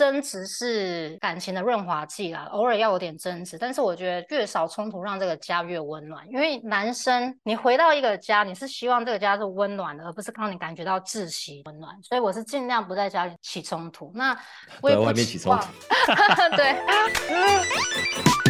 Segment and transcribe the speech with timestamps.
[0.00, 6.26] 争执是感情的润滑剂啦，偶尔要有点争执，但是我觉得越少冲突，让这个家越温暖。
[6.30, 11.94] 因为男生，你回到一个家，你是希望这个家是温暖的，而不是让你感觉到窒息温暖。
[12.02, 14.10] 所以我是尽量不在家里起冲突。
[14.14, 14.34] 那
[14.80, 15.66] 我也不在外面起冲突。
[16.56, 16.74] 对。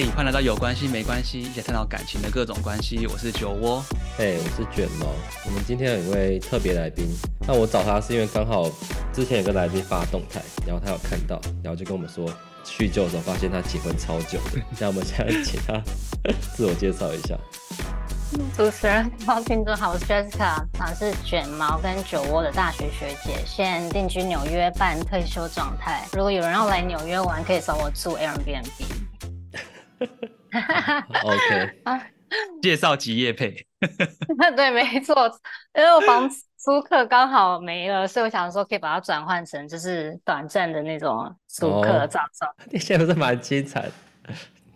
[0.00, 3.06] 嘿，欢迎来到有关系没关系，一起探讨感情的各种关系。
[3.06, 3.84] 我是酒窝，
[4.16, 5.04] 嘿，我是卷毛。
[5.44, 7.06] 我们今天有一位特别来宾，
[7.46, 8.66] 那我找他是因为刚好
[9.12, 12.26] 之前有个来宾发动态，然后他有看到，然后就跟我们说
[12.64, 14.62] 叙旧的时候发现他结婚超久的。
[14.78, 15.78] 那我们现在请他
[16.56, 17.36] 自我介绍一下。
[18.56, 26.06] 主持人好，听众好，我是 Jessica，她是卷毛跟酒窝的大学学姐，现在定居纽约半退休状态。
[26.14, 29.09] 如果有人要来纽约玩，可以找我住 Airbnb。
[31.24, 32.06] OK，啊，
[32.62, 33.54] 介绍即业配，
[34.56, 35.30] 对，没错，
[35.74, 42.46] 因为我房租客刚好没了，所以我想说可以把它转换成就是短暂的那种租客照照。
[42.58, 43.90] Oh, 你现在不是蛮精彩？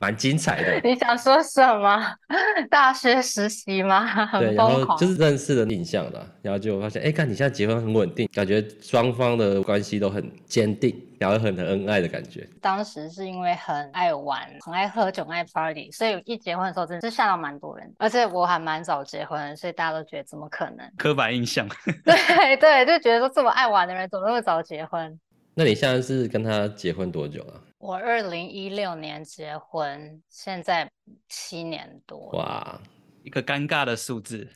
[0.05, 0.87] 蛮精彩的。
[0.87, 2.15] 你想说什么？
[2.69, 4.27] 大学实习吗？
[4.39, 4.99] 对，然后。
[4.99, 12.47] 就是认识的印象了，然后就发现，哎，看你现在结婚很稳定，感觉双方的关系都很坚定，然后很很恩爱的感觉。
[12.61, 17.91] 当时是因为很爱玩，很爱喝酒，爱 party，所以一结婚的时候真的是吓到蛮多人。
[17.99, 20.87] 而且我还蛮早结婚，所以大家都觉得怎么可能？
[20.99, 21.67] 刻板印象。
[22.05, 25.19] 对对，就觉得说这么爱玩的人怎么那么早结婚？
[25.55, 27.55] 那你现在是跟他结婚多久了？
[27.85, 30.91] 我二零一六年结婚，现在
[31.29, 32.31] 七年多。
[32.31, 32.81] 哇，
[33.23, 34.49] 一个尴尬的数字。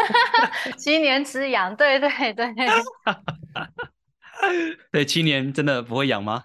[0.78, 2.46] 七年之痒，对对对。
[4.90, 6.42] 对，七年真的不会痒吗？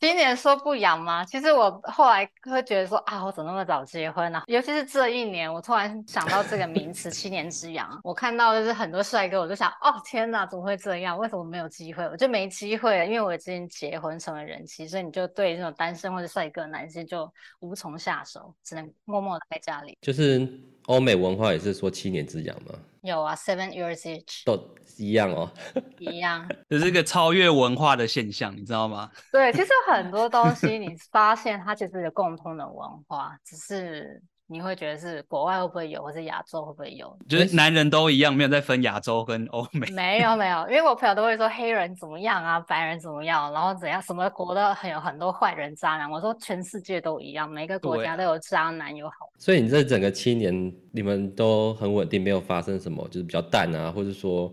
[0.00, 1.24] 七年说不养吗？
[1.24, 4.42] 其实我后来会觉得说啊，我怎么那么早结婚呢？
[4.46, 7.88] 尤其是这一年，我突然想到这个名词“七年之痒”。
[8.04, 11.18] 我看到就是很多帅哥，我就想，哦天哪，怎么会这样？
[11.18, 12.04] 为什么没有机会？
[12.04, 19.98] 我就没机会了，因为我已经结婚成为人妻，所以你就对这种单身或者帅哥男性就无从下手，只能默默的在家里。
[20.00, 20.48] 就是
[20.86, 22.74] 欧美文化也是说七年之痒吗？
[23.02, 25.50] 有啊，seven years each 都一样哦，
[25.98, 29.10] 一样， 这是一个超越文化的现象，你知道吗？
[29.32, 34.22] 对，其实很多东西你发现它其实有共通的文化，只是。
[34.50, 37.16] 你会觉得是国外会不会有，或是亚洲会不会有？
[37.28, 39.86] 就是男人都一样，没有在分亚洲跟欧美。
[39.90, 46.10] 没有没有，因为我朋友都会说黑人怎么样啊，白人怎么样，然后怎样，什么国都很有很多坏人渣男。
[46.10, 49.16] 我说全世界都一样，每个国家都有渣男有好。
[49.38, 54.52] 所以你这整个七年，你们都很稳定，没有发生什么就是比较淡啊，或者说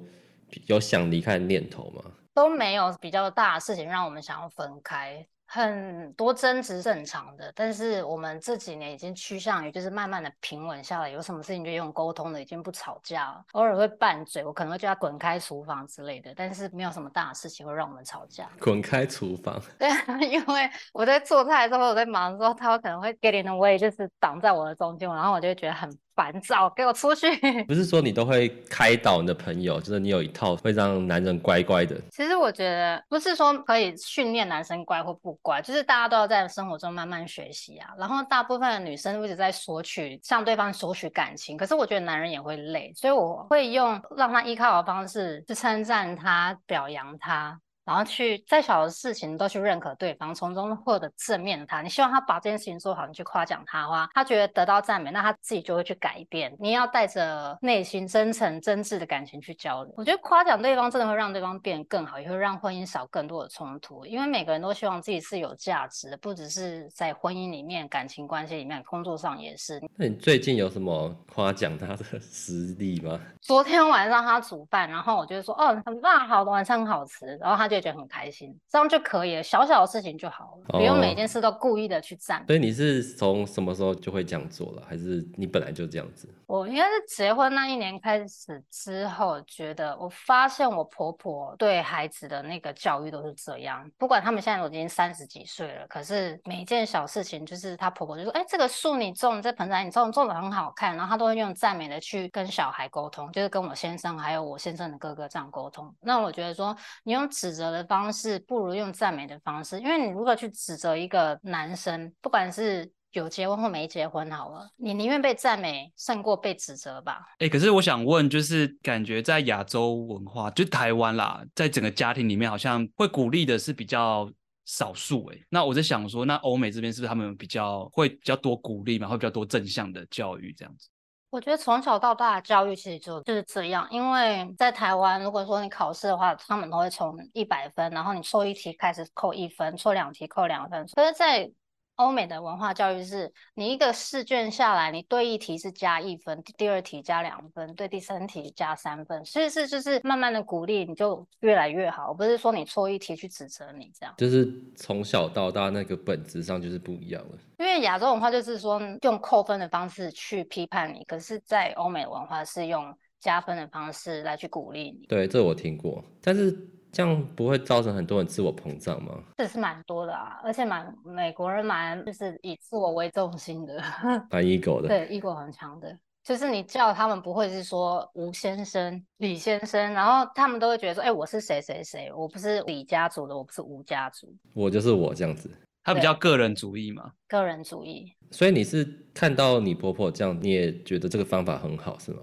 [0.67, 2.03] 有想离开的念头吗？
[2.34, 5.25] 都没有比较大的事情让我们想要分开。
[5.47, 13.45] 很多争执正常的，但是我们这几年已经趋向于就是慢慢的平稳下来，有什么事情就用沟通的，已经不吵架了。
[13.53, 18.50] 偶尔会拌嘴，我可能会叫他滚开厨房之类的，但是没有什么大的事情会让我们吵架。
[18.59, 19.61] 滚开厨房？
[19.79, 19.89] 对，
[20.28, 25.89] 因为我在做菜的时候，我在忙的时候，他可能会 get in the way，就是挡在我的中间，然后我就会觉得很。
[26.15, 27.27] 烦躁，给我出去！
[27.65, 31.95] 不是说你都会开导你的朋友，就是你有一套会让男人乖乖的。
[32.11, 37.89] 其实我觉得不是说可以训练男生乖或不乖，就是大家都要在生活中慢慢学习啊。
[37.97, 47.59] 然后大部分的女生一直在索取，向对方索取感情，可是我觉得男人也会累，所以我会用让他依靠的方式去称赞他、表扬他。
[47.85, 51.84] 然后去再小的事情都去认可对方，从中获得正面的他。
[51.84, 56.51] 你希望他把这件事情做好，你去夸奖他的话，他觉得得到赞美，那他自己就会去改变。
[56.59, 59.94] 你要带着内心真诚、真挚的感情去交流。
[59.96, 64.03] 我觉得夸奖对方真的会让对方变得更好，也会让婚姻少更多的冲突。
[64.03, 69.79] 因为每个人都希望自己是有价值的，不只是在婚姻里面、感情关系里面，工作上也是。
[69.96, 73.19] 那你最近有什么夸奖他的 实力吗？
[73.41, 77.74] 昨天晚上他煮饭，然后我就说：“哦，很棒，好的，晚餐很好吃。”然后他就。
[77.75, 79.43] 就觉得很开心，这样就可以了。
[79.43, 82.43] 小小的事情就好了，不用每件事都故意的去赞。
[82.47, 86.27] 所以你是从什么时候就会这样做了，还是你本来就这样子？
[86.47, 93.89] 我应该是结婚那一年开始之后，觉得我发现我婆婆对孩子的那个教育都是这样。
[93.97, 105.93] 不管他们现在都已经三十几岁了，可是每一件小事情，就是她婆婆就说：“哎，这个树你种，这盆栽你种，种的很好看。”然后她都会用赞美的去跟小孩沟通，就是跟我先生还有我先生的哥哥这样沟通。
[105.99, 107.65] 那我觉得说，你用指责。
[107.72, 117.22] 的方式不如用赞美的方式，因为你如果去指责一个男生，不管是有结婚或没结婚，好了，你宁愿被赞美胜过被指责吧。
[117.40, 124.29] 哎、可是我想问，就是感觉在亚洲文化，就台湾啦，在整个家庭里面，好像会鼓励的是比较
[124.66, 125.26] 少数。
[125.28, 130.90] 哎，那我在想说，那欧美这边是不是他们比较会比较多鼓励嘛，会比较多正向的教育这样子？
[131.35, 140.87] 我觉得从小到大的教育其实就就是这样，因为在台湾，如果说你考试的话，他们都会从一百分，然后你错一题开始扣一分，错两题扣两分。
[140.87, 141.52] 所以，在
[141.95, 154.13] 欧美的文化教育是，你一个试卷下来，你对一题是加一分，第二题加两分，对第三题加三分，所以是就是慢慢的鼓励，你就越来越好，不是说你错一题去指责你这样。
[154.17, 157.37] 就是从小到大那个本质上就是不一样了。
[157.59, 165.07] 因为亚洲文化就是说用扣分的方式去批判你，可是在欧美文化是用加分的方式来去鼓励你。
[165.07, 166.74] 对，这我听过，但是。
[166.95, 169.21] 这样不会造成很多人自我膨胀吗？
[169.35, 173.83] 这是蛮多的啊，而且蛮美国人蛮就是以自我为中心的，
[174.31, 175.99] 蛮 ego 的，对，ego 很强的。
[176.23, 185.51] 就是你叫他们不会是说吴先生、李先生，然后他们都会觉得说，哎、欸，我是谁谁谁，我不是李家族的，我不是吴家族，我就是我这样子。
[185.83, 188.09] 他比较个人主义嘛，个人主义。
[188.31, 192.21] 所以你是看到你婆婆这样，你也觉得这个方法很好，是吗？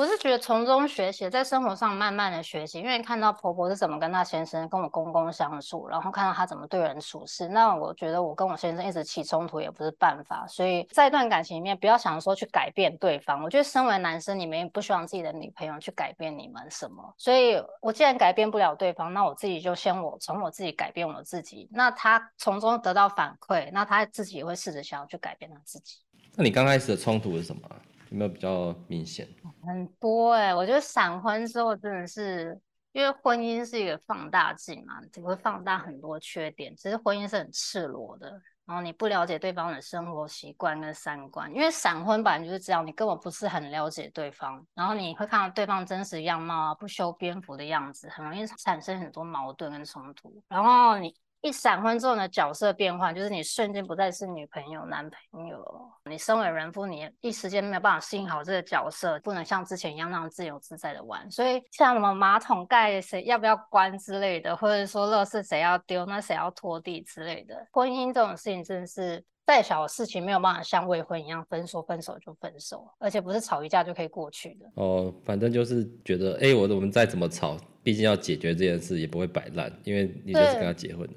[0.00, 10.46] 我是觉得从中学习，在生活上慢慢的学习，因为看到婆婆是怎么跟她先生、跟我公公相处，然后看到她怎么对人处事，那我觉得我跟我先生一直起冲突也不是办法。
[10.48, 13.44] 所以在一段感情里面，不要想说去改变对方。
[13.44, 17.14] 我觉得身为男生，你们也不希望自己的女朋友去改变你们什么。
[17.18, 21.68] 所以我既然改变不了对方，那我自己就先我从我自己改变我自己。
[21.70, 25.98] 那他从中得到反馈，那他自己也会试着想要去改变他自己。
[26.36, 27.68] 那你刚开始的冲突是什么？
[28.10, 29.26] 有没有比较明显？
[29.62, 32.60] 很多哎、我觉得闪婚之后真的是，
[32.92, 36.74] 因为婚姻是一个放大镜嘛，只会放大很多缺点。
[36.76, 38.30] 其实婚姻是很赤裸的，
[38.66, 51.14] 然后你不了解对方的生活习惯跟三观，因为闪婚本来就是这样，你根本不是很了解对方，然后你会看到对方真实样貌啊，不修边幅的样子，很容易产生很多矛盾跟冲突，然后你。
[51.42, 55.64] 一闪婚之后呢，角色变换，就是你瞬间不再是女朋友、男朋友。
[56.04, 61.30] 你身为人夫，你一时间没有办法适应好这个角色，不能像之前一样那样自由自在的玩。
[61.30, 74.70] 所以像什么马桶盖谁要不要关之类的，或者说乐事谁要丢，那谁要拖地之类的，婚姻这种事情真的是再小的事情没有办法像未婚一样分手分手就分手，而且不是吵一架就可以过去的。
[74.74, 81.14] 哦，反正就是觉得，哎，我我们再怎么吵，毕竟要解决这件事也不会摆烂，因为你就是跟他结婚了。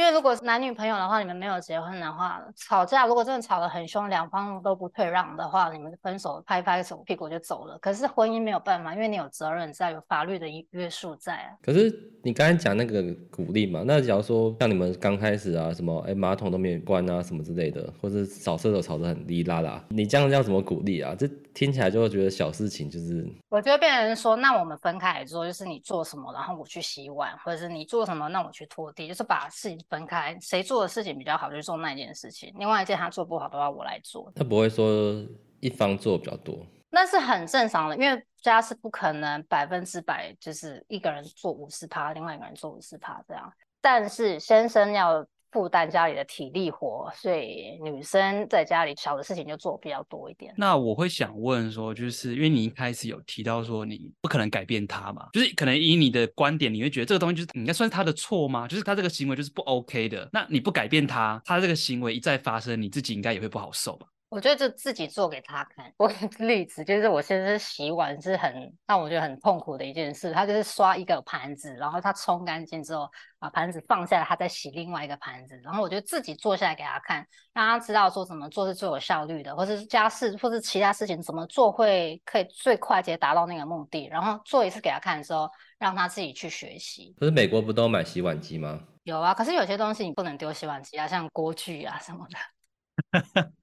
[0.00, 7.76] 因为如果是男女朋友的话，你们没有结婚的话，吵架如果真的吵得很凶，两方都不退让的话，你们分手拍拍手屁股就走了。
[7.80, 11.52] 可是婚姻没有办法，因为你有责任在，有法律的约束在啊。
[11.60, 21.14] 可是你刚才讲那个鼓励嘛，那假如说像你们刚开始啊，什么哎马桶都没有关啊，什么之类的，或者扫厕所吵得很哩啦啦，你这样要怎么鼓励啊？
[21.14, 23.30] 这听起来就会觉得小事情就是。
[23.50, 29.78] 我觉得变成说，那我们分开来做，就是你做什么，然后我去洗碗，或者是你做什么，那我去拖地，就是把事情。
[29.90, 32.50] 分开，谁做的事情比较好，就做那件事情。
[32.56, 34.32] 另外一件他做不好的话，我来做。
[34.34, 35.22] 他不会说
[35.60, 43.52] 一方做比较多，那是很正常的，因为家是不可能百分之百就是一个人做五十趴，另外一个人做五十趴这样。
[43.80, 45.26] 但是先生要。
[45.52, 50.54] 负担家里的体力活，所以女生在家里小的事情就做比较多一点。
[50.56, 58.68] 那我会想问说，就是因为你一开始有提到说你不可能改变他嘛，就是可能以你的观点，你会觉得这个东西就是应该算是他的错吗？
[58.68, 60.28] 就是他这个行为就是不 OK 的。
[60.32, 64.06] 那你不改变他，他这个行为一再发生，你自己应该也会不好受吧？
[64.30, 65.92] 我觉得就自己做给他看。
[65.96, 70.32] 我例子，就是我先生洗碗是很让我觉得很痛苦的一件事。
[70.32, 73.10] 他就是刷一个盘子，然后他冲干净之后
[73.40, 75.60] 把盘子放下来，他再洗另外一个盘子。
[75.64, 84.06] 然后我就自己做下来给他看，让他知道说怎么做是最有效率的，或者是家事或是其他事情怎么做会可以最快捷达到那个目的。
[84.06, 87.12] 然后做一次给他看的时候，让他自己去学习。
[87.18, 88.80] 可是美国不都买洗碗机吗？
[89.02, 93.50] 有啊，可是有些东西你不能丢洗碗机啊，像锅具啊什么的。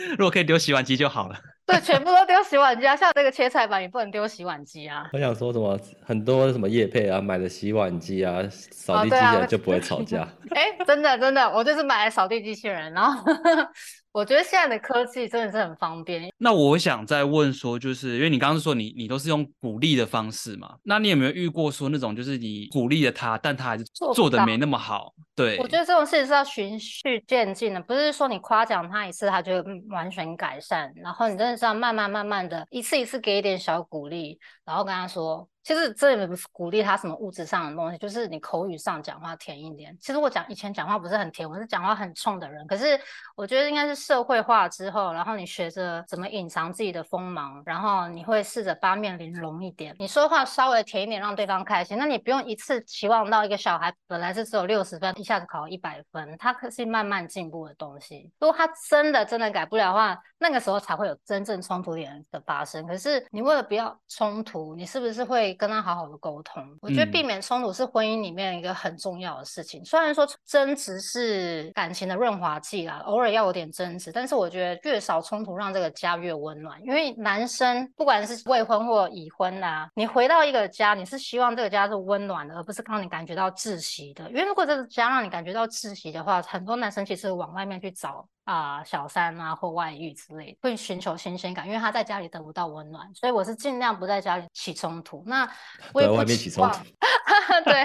[0.18, 1.36] 如果可以丢洗碗机就好了。
[1.66, 2.96] 对，全部都丢洗碗机啊！
[2.96, 5.08] 像这个切菜板也不能丢洗碗机啊。
[5.12, 10.26] 我想说什么，很多什么叶配啊，买的洗碗机啊，扫地机器人就不会吵架。
[10.50, 13.24] 哎、哦啊欸，真的真的，我就是买了扫地机器人，然后
[14.12, 16.32] 我觉得现在的科技真的是很方便。
[16.38, 25.14] 那我想再问说，就是因为你刚刚说你你都是用鼓励的方式嘛，那你有没有遇过说那种就是你鼓励了他，但他还是做的没那么好？
[25.36, 39.96] 对，我觉得这种事情是要循序渐进的，不是说你夸奖他一次他就完全改善，然后你真的是要慢慢慢慢的一次一次给一点小鼓励，然后跟他说其实这也不是鼓励他什么物质上的东西，就是你口语上讲话甜一点。
[40.00, 42.66] 其实我讲以前讲话不是很甜，我是讲话很冲的人。
[42.66, 42.98] 可是
[43.36, 49.94] 我觉得应该是社会化之后，然后你学着怎么隐藏自己的锋芒，然后你会试着八面玲珑一点。
[49.98, 51.98] 你说话稍微甜一点，让对方开心。
[51.98, 58.30] 那你不用一次期望到一个小孩本来是只有六十分，一下子考一百分，他可是慢慢进步的东西。
[58.40, 62.86] 如果他真的真的改不了的话，那个时候才会有真正冲突点的发生。
[62.86, 66.64] 可是你为了不要冲突，你是不是会跟他好好的沟通？
[66.80, 69.82] 我觉得避免冲突是婚姻里面一个很重要的事情。
[69.82, 76.80] 嗯、虽然说争执是感情的润滑剂啦，偶尔要有点争执，但是我觉得越少冲突，让这个家越温暖。
[76.82, 84.28] 因为男生不管是未婚或已婚啊，你回到一个家，你是希望这个家是温暖的，而不是让你感觉到窒息的。
[84.30, 88.26] 因为如果这个家让你感觉到窒息的话，很多男生其实往外面去找。
[88.50, 95.22] 啊、呃，小三啊，或外遇之类，会寻求新鲜感，因为他在家里得不到温暖，所以我是尽量不在家里起冲突。
[95.24, 95.48] 那
[95.94, 96.84] 我也不期望，
[97.64, 97.84] 对，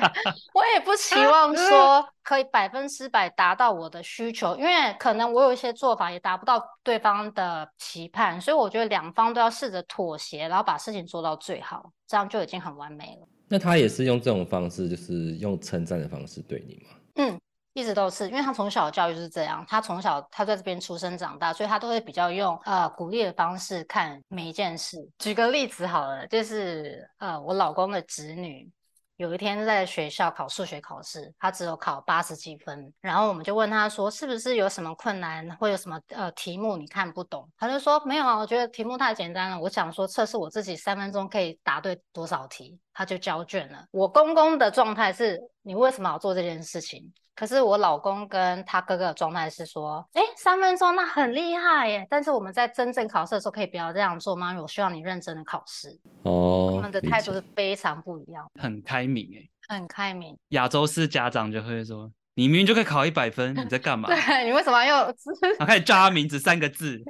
[0.56, 13.28] 我也不期望 说可以百分之百达到我的需求，因为可能我有一些做法也达不到对方的期盼，所以我觉得两方都要试着妥协，然后把事情做到最好，这样就已经很完美了。
[13.48, 16.96] 那他也是用这种方式，就是用称赞的方式对你吗？
[17.18, 17.40] 嗯。
[17.76, 24.98] 一直都是，因为他从小教育是这样，他从小他在这边出生长大，所以他都会比较用呃鼓励的方式看每一件事。
[25.20, 28.72] 举个例子好了，就是呃我老公的侄女
[29.18, 37.46] 有一天在学校考数学考试，他只有考八十几分，然后我们就问他说是不是有什么困难，会有什么呃题目你看不懂？
[37.58, 43.86] 他就说没有啊，我觉得题目太简单了，我想说测试我自己三分钟可以答对多少题，他就交卷了。
[43.92, 47.14] 我公公的状态是，你为什么要做这件事情？
[47.36, 52.08] 可是我老公跟他哥哥的状态是说，哎，三分钟那很厉害耶！
[52.10, 54.52] 但是我们在真正考试的时候，可以不要这样做吗？
[54.52, 56.00] 因为我需要你认真的考试。
[56.24, 60.38] 哦，他们的态度是非常不一样，很开明哎，很开明。
[60.50, 64.08] 亚洲式家长就会说，你明明就可以考一百分，你在干嘛？
[64.16, 65.16] 对，你为什么要用？
[65.60, 67.04] 他开始叫他名字三个字，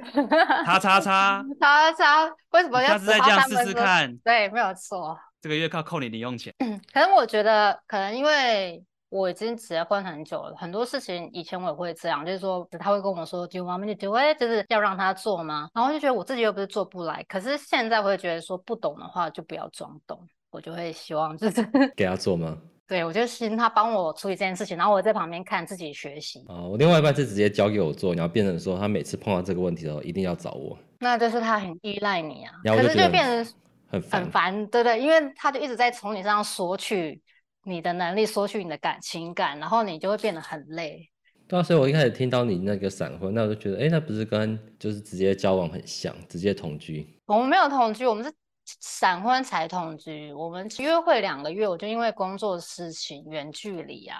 [0.64, 2.88] 叉叉叉， 叉叉，为什么要？
[2.88, 4.16] 下次再这样试试看。
[4.24, 5.16] 对，没有错。
[5.40, 6.52] 这个月靠扣你零用钱。
[6.58, 8.82] 嗯，可能我觉得，可能因为。
[9.16, 15.70] 我已经结婚很久了，很多事情以前我也会这样，就是说他会跟我说 “Do you want me to do it？” 就是要让他做吗？
[15.74, 20.20] 然后就觉得我自己又不是做不来，可是现在我会觉得说不懂的话就不要装懂，
[20.50, 22.58] 我就会希望就是 给他做吗？
[22.88, 26.44] 对，我就希他帮我处理这件事情，然后我在旁边看自己学习。
[26.48, 33.54] 哦，我另外一半是直接交给我做，然后变成说他每次碰到这个问题的时候一定要找我，那就是他很依赖你啊，可是就变成
[33.88, 37.20] 很很烦，对对，因为他就一直在从你身上索取。
[37.68, 41.10] 你的能力索取你的感情感，然后你就会变得很累。
[41.48, 47.20] 对啊，所以我一开始听到你那个闪婚，那我就觉得，哎，那不是跟就是直接交往很像，直接同居？
[47.26, 48.32] 我们没有同居，我们是
[48.80, 50.32] 闪婚才同居。
[50.32, 54.18] 我们约会两个月，我就因为工作事情远距离啊。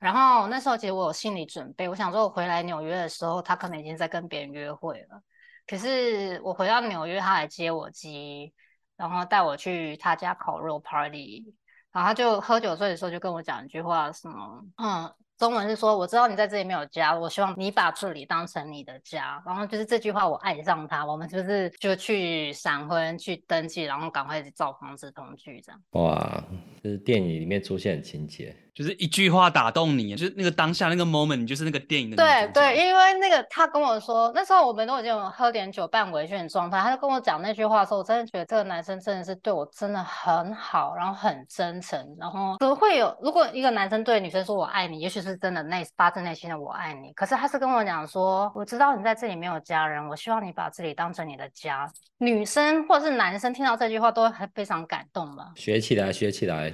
[0.00, 5.22] 然后那时候其实我有心理准备，我想说我回来纽约的时候，他可能已经在跟别人约会了。
[5.66, 8.52] 可是我回到纽约，他来接我机，
[8.96, 11.54] 然后带我去他家烤肉 party。
[11.92, 19.42] 然后他就喝酒醉的时候就跟我讲一句话，什么，嗯，中文是说，我知道你在这里没有家，我希望你把这里当成你的家。
[19.44, 25.80] 然后就是这句话，我爱上他，我们就是就去闪婚，去登记，然后赶快找房子同居这样。
[25.92, 26.44] 哇，
[26.84, 28.54] 就是电影里面出现的情节。
[28.80, 32.16] 就是一句话打动你，就是那个当下那个 moment，你就是那个电影的。
[32.16, 43.14] 对对，因为那个他跟我说，那时候我们都已经有喝点酒半微醺的状态，他就跟我讲那句话的时候，我真的觉得这个男生真的是对我真的很好，然后很真诚，然后怎么会有？
[43.20, 51.86] 如果一个男生对女生说我爱你，也许是真的内发自内心的我爱你，可是他是跟我讲说，我知道你在这里没有家人，我希望你把这里当成你的家。
[52.16, 55.52] 女生或者是男生听到这句话都会非常感动吧？
[55.54, 56.72] 学起来，学起来，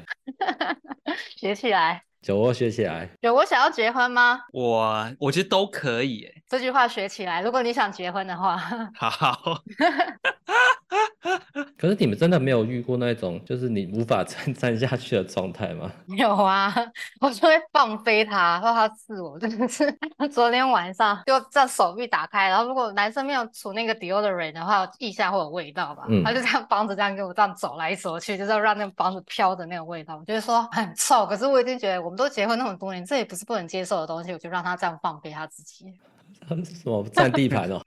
[1.36, 1.96] 学起来。
[2.26, 3.09] 酒窝学起来。
[3.23, 4.40] 酒窝想要结婚吗？
[4.52, 6.28] 我我觉得都可以。
[6.49, 8.56] 这句话学起来，如果你想结婚的话。
[8.97, 9.62] 好。
[11.76, 15.90] 可是你们真的没有遇过那种就是你无法 再站下去的状态吗？
[16.16, 16.73] 有啊，
[17.21, 19.37] 我就会放飞他，让他刺我。
[19.38, 19.93] 真的是
[20.31, 26.07] 昨天晚上就这手臂打开，然后如果男生没有涂那个 deodorant 的话，腋下会有味道吧？
[26.09, 30.16] 嗯、他就这样帮着这样给我这样走来走去，就是要让那个帮子飘的那个味道。
[30.16, 35.93] 我觉得说很臭，可是我已经觉得我们都结婚那么多年，这也不是不能接受的东西，我就让他这样放飞他自己。
[36.47, 37.83] 什么占地盘哦？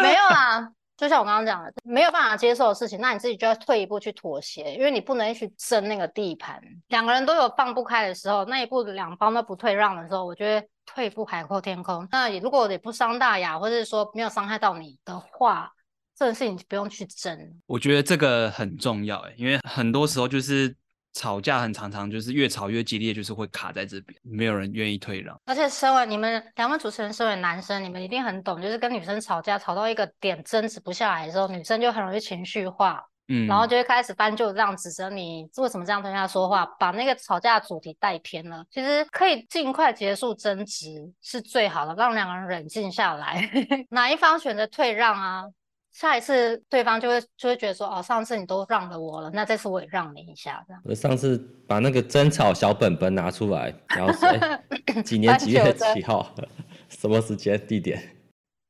[0.00, 0.70] 没有啊。
[0.96, 6.60] 就像我刚刚讲的，没有办法接受的事情，那你自己就要退一步去妥协，因为你不能去争那个地盘。
[6.88, 12.06] 两个人都有放不开的时候，那一步两方都不退让的时候，我觉得退一步海阔天空。
[12.12, 15.72] 那也如果也不伤大雅，或者是说没有伤害到你的话，
[16.14, 17.36] 这个事情不用去争。
[17.66, 20.76] 我觉得这个很重要哎，因为很多时候就是
[21.12, 25.38] 吵架很常常就是越吵越激烈，就是会卡在这边，没有人愿意退让。
[25.44, 33.02] 而且身为你们两位主持人，身为男生，你们一定很懂，就是跟女生吵架吵到一个点争执不下来的时候，女生就很容易情绪化。
[33.28, 38.64] 嗯，然后就会开始翻旧账，指责你为什么这样跟他说话，把那个吵架的主题带偏了。
[38.68, 40.88] 其实可以尽快结束争执
[41.22, 43.48] 是最好的，让两个人冷静下来。
[43.90, 45.44] 哪一方选择退让啊？
[45.92, 50.82] 下一次对方就会就会觉得说，哦，上次你都让了我了，那这次我也让你一下，这样。
[50.84, 54.28] 我上次把那个争吵小本本拿出来，然后说
[55.04, 56.34] 几年几月几号，
[56.88, 58.16] 什么时间地点。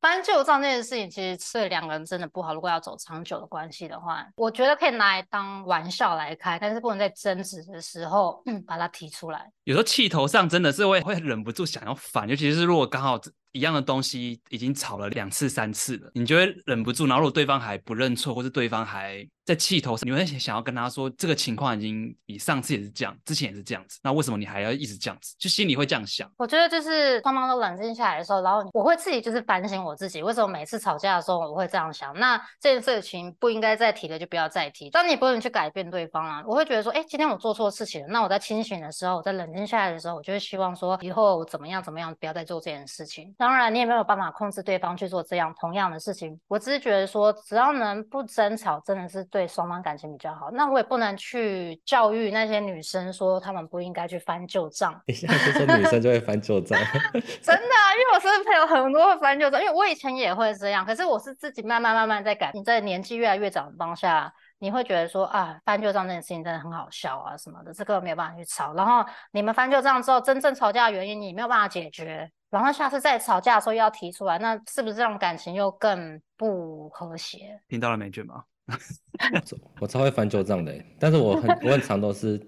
[0.00, 2.52] 翻旧账这件事情，其实对两个人真的不好。
[2.52, 9.49] 如果要走长久的关系的话，我觉得可以拿来当玩笑来开，但是不能在争执的时候，嗯，把它提出来。
[9.62, 13.17] 有时候气头上真的是会会忍不住想要反，尤其是如果刚好。
[13.52, 17.06] 一样的东西已经吵了两次三次了，你就会忍不住。
[17.06, 25.35] 然后如果对方还不认错，或是对方还在气头上，你会想要跟他说，这个情况已经比上次也是这样，之前也是这样子，那为什么你还要一直这样子？
[25.38, 26.30] 就心里会这样想。
[26.38, 32.14] 我觉得就是双方都冷静下来的时候，然后我会自己就是反省我自己，为什么每次吵架的时候我会这样想？
[32.18, 34.88] 那这件事情不应该再提的就不要再提。
[34.90, 43.35] 当你不能去改变对方啊，我会觉得说，哎，今天我做错事情了，那我在清醒的时候，我在冷静下来的时候，我就会希望说，以后怎么样怎么样，不要再做这件事情。
[43.42, 46.40] 当然，你也没有办法控制对方去做这样同样的事情。
[46.46, 50.49] 我只是觉得说，只要能不争吵，真的是对双方感情比较好。
[50.52, 54.94] 那我也不能去教育那些女生说，她们不应该去翻旧账。
[55.08, 56.78] 你现在就说女生就会翻旧账？
[57.42, 60.87] 真的啊，因为我身边朋友很多会翻旧账，因为我以前也会这样。
[60.87, 62.52] 可是我是自己慢慢慢慢在改。
[62.54, 68.72] 你在年纪越来越长的当下，你会觉得说啊，翻旧账这件事情真的很好笑啊什么的，这个没有办法去吵。
[68.75, 72.30] 然后你们翻旧账之后，真正吵架的原因你没有办法解决。
[72.52, 77.59] 然后下次再吵架的时候又要提出来，那是不是这种感情又更不和谐？
[77.66, 78.44] 听到了没，卷毛？
[79.80, 82.38] 我超会翻旧账的，但是我很我很常都是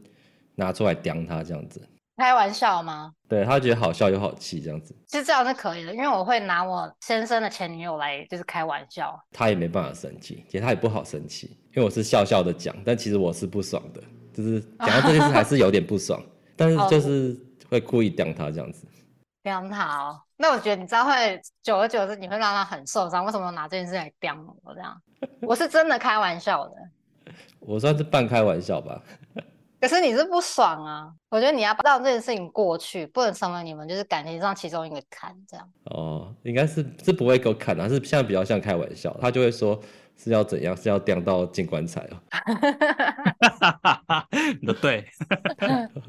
[0.57, 1.81] 拿出来刁他这样子。
[2.17, 3.13] 开玩笑吗？
[3.29, 4.95] 对，他觉得好笑又好气这样子。
[5.07, 9.19] 其实这样是可以的，因为我会拿我先生的前女友来就是开玩笑。
[9.33, 16.23] 他也没办法生气，其实他也不好生气，因为我是笑笑的讲，但其实我是不爽的，就是讲到这件事还是有点不爽，
[16.55, 17.37] 但是就是
[17.69, 18.87] 会故意刁他这样子。
[19.45, 23.27] 刁他哦，那我觉得你知道会久而久之你会让他很受伤。
[23.27, 24.35] 为什么拿这件事来刁
[24.65, 25.01] 我这样？
[25.43, 26.75] 我是真的开玩笑的，
[27.61, 29.01] 我算是半开玩笑吧。
[29.83, 31.13] 可是你是不爽啊？
[31.29, 35.71] 我觉得你要让这件事情过去，不能成为你们就是感情上其中一个坎这样。
[35.85, 39.15] 哦，应该是是不会给我砍的，是现在比较像开玩笑。
[39.21, 39.79] 他就会说
[40.17, 42.17] 是要怎样，是要刁到进棺材哦。
[44.61, 45.05] 你说对，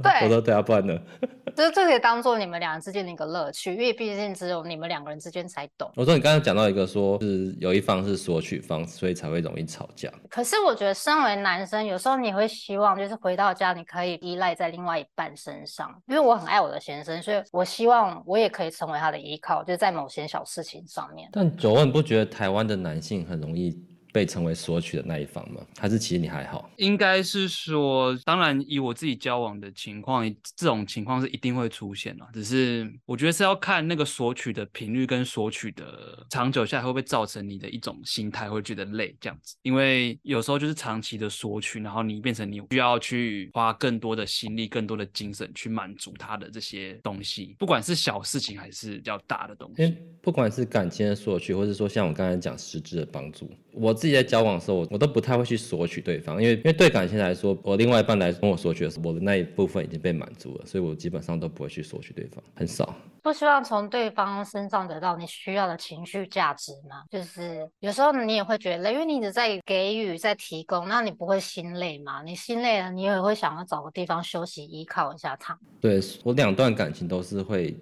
[0.01, 0.97] 对，我说对啊，不然呢？
[1.55, 5.89] 就是这可以当做你们两人之间的一个乐趣，因为毕竟只有你们两个人之间才懂。
[5.95, 10.11] 我说你刚刚讲到一个说，是有一方是索取方，所以才会容易吵架。
[10.29, 15.89] 可是我觉得，身为男生，有时候你会希望，就是回到家你可以依赖在另外一半身上。
[16.07, 21.29] 因为我很爱我的先生，所以我希望我也可以成为他的依靠，就是在某些小事情上面。
[21.31, 23.71] 但九问不觉得台湾的男性很容易
[24.15, 25.59] 被称为索取的那一方吗？
[25.77, 26.71] 还是其实你还好？
[26.77, 30.25] 应该是说，当然以我自己交往的情况，
[30.55, 32.25] 这种情况是一定会出现的。
[32.31, 39.57] 只是我觉得是要看那个索取的频率跟索取的长久下来会不会造成你的一种心态，会觉得累这样子。
[39.63, 49.97] 因为有时候就是长期的索取，然后你变成你需要去花更多的心力、更多的精神去满足他的这些东西，不管是小事情还是比较大的东西。
[50.21, 53.93] 不管是感情的索取，或者说像我刚才讲实质的帮助，我。
[54.05, 62.93] 自己在交往的时候，我我都不太会去索取对方，因为因为对感情来说，我另外一半来跟我索取的时候，我的那一部分已经被满足了，所以我基本上都不会去索取对方，很少。
[63.23, 67.01] 不希望从对方身上得到你需要的情绪价值吗？
[67.09, 72.21] 就是有时候你也会觉得累，因为你一直在给予、在提供，那你不会心累吗？
[72.21, 75.57] 你心累了，你也会想要找个地方休息、依靠一下他。
[75.81, 77.75] 对，我两段感情都是会。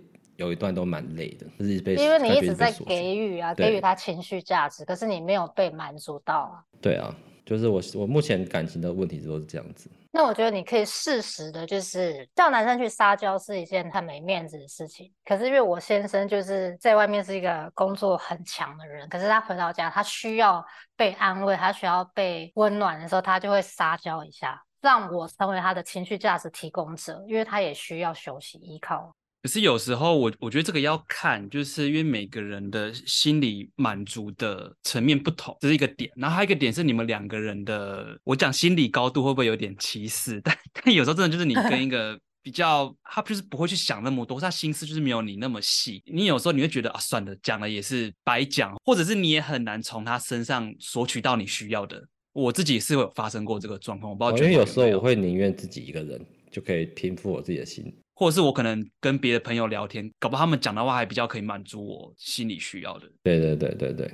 [0.43, 6.63] 有一段都蛮累的，就是被因为你一直在给予啊，给予他情绪价值，可是你没有被满足到啊。
[6.81, 9.89] 对啊，就是我我目前感情的问题都是这样子。
[10.15, 15.11] 那我觉得你可以适时的，就是叫男生去撒娇是一件很没面子的事情。
[15.25, 20.63] 可是因为我先生就是在外面是一个工作很强的人，可是他回到家，他需要
[20.95, 29.11] 被安慰，他需要被温暖的时候，他就会撒娇一下，让我成为他的情绪价值提供者，因为他也需要休息依靠。
[29.43, 36.09] 可是有时候我我觉得这个要看，就是因为每个人的心理满足的层面不同，这是一个点。
[36.15, 40.39] 然后还有一个点是你们两个人的，我讲心理高度会不会有点歧视？
[40.45, 46.01] 但但有时候真的就是你跟一个 比较，他就是不会去想那么多，他心思就是没有你那么细。
[46.05, 52.01] 你有时候你会觉得啊，算了，讲了也是白讲，或者是你也很难从他身上索取到你需要的。
[52.31, 54.37] 我自己是会有发生过这个状况，我不知道。
[54.37, 63.07] 因为有时候我会宁愿自己一个人就可以平复我自己的心，或者是我可能跟别的朋友聊天，搞不好他们讲的话还比较可以满足我心里需要的。
[63.23, 64.13] 对对对对对。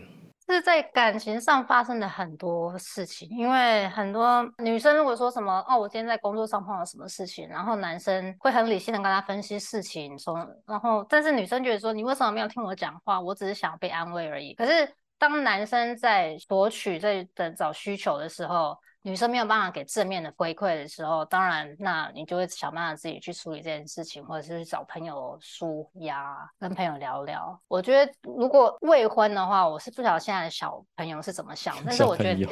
[0.52, 10.36] 是在感情上发生的很多事情，因为很多女生如果说什么哦，我今天在工作上碰到什么事情，然后男生会很理性的跟他分析事情，说，
[10.66, 13.22] 然后但是女生觉得说，你为什么没有听我讲话？
[13.22, 14.56] 我只是想被安慰而已。
[14.56, 27.60] 可是当男生在索取、在等找需求的时候，女生没有办法给正面的回馈的时候，当然，那你就会想办法自己去处理这件事情，或者是找朋友舒压，跟朋友聊聊。
[27.68, 32.48] 我觉得如果未婚的话，我是不晓得现在的小朋友是怎么想，但是我觉得，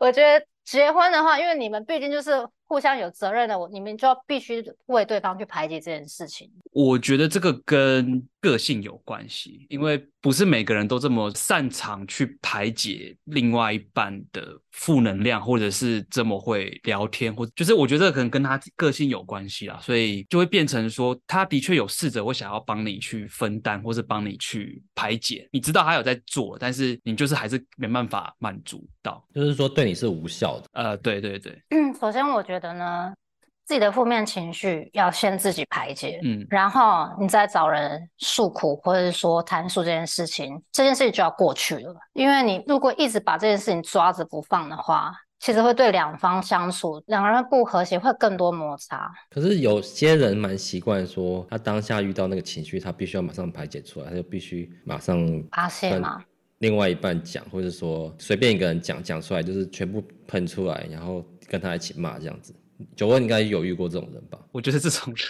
[0.00, 2.30] 我觉得结婚的话，因为你们毕竟就是。
[2.66, 6.50] 互相有责任的，我你们就要必须为对方去排解这件事情。
[6.72, 25.48] 我觉得这个跟个性有关系，因为不是每个人都这么擅长去排解另外一半的负能量，或者是这么会聊天，或者就是我觉得这可能跟他个性有关系啦，所以就会变成说，他的确有试着会想要帮你去分担，或是帮你去排解。
[25.50, 30.66] 你知道他有在做，但是你就是还是没办法满足到，就是说对你是无效的。
[30.72, 31.58] 呃，对对对。
[31.70, 32.74] 嗯，首先我觉得。
[32.74, 33.14] 呢，
[33.64, 41.94] 自己的负面情绪要先自己排解，嗯，然后你再找人诉苦，或者是说谈诉这件事情，这件事情就要过去了。
[42.12, 49.10] 因为你如果一直把这件事情抓着不放的话，其实会对两方相处，两个人不和谐，会更多摩擦。
[49.30, 56.22] 可是有些人蛮习惯说，他当下遇到那个情绪，他必须要马上排解出来，他就必须马上发泄嘛。
[56.58, 61.24] 另外一半讲，或者说随便一个人讲讲出来，就是全部喷出来，然后。
[61.46, 62.54] 跟他一起骂这样子，
[62.96, 64.38] 九问应该有遇过这种人吧？
[64.52, 65.26] 我觉得这种人，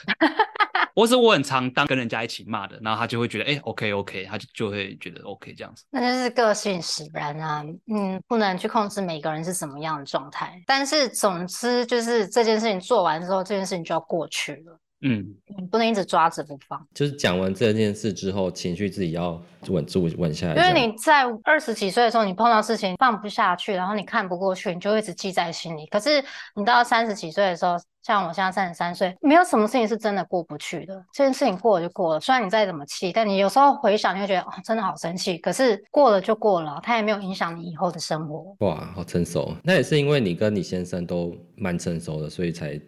[0.94, 5.84] 或是我很常当跟人家一起骂的，然后他就会觉得，哎、欸，OK OK，他就就会觉得 OK 这样子。
[5.90, 10.62] 那就是个性使然啊，嗯，不能去控制每个人是什么样的状态。
[10.66, 14.78] 但是总之就是这件事情做完之后，这件事情就要过去了。
[15.06, 15.22] 嗯，
[15.58, 16.82] 你不能一直抓着不放。
[16.94, 19.38] 就是讲完这件事之后，情绪自己要
[19.68, 20.54] 稳住、稳下来。
[20.54, 25.86] 因为你在二十几岁的时候，你碰到事情放不下去，然后你看不过去，你就会一直记在心里。
[25.88, 26.24] 可是
[26.56, 30.94] 你到三十几岁的时候，像我现在三十三岁，没有什么事情是真的过不去的。
[31.12, 35.36] 这件事情过了就过了，虽然你再怎么气，但你有时候回想，你会觉得哦，真的好生气。
[35.36, 38.56] 可是过了就过了，它也没有影响你以后的生活。
[38.60, 39.54] 哇，好成熟。
[39.62, 42.80] 那也是因为你跟你先生都蛮成熟的，所以才。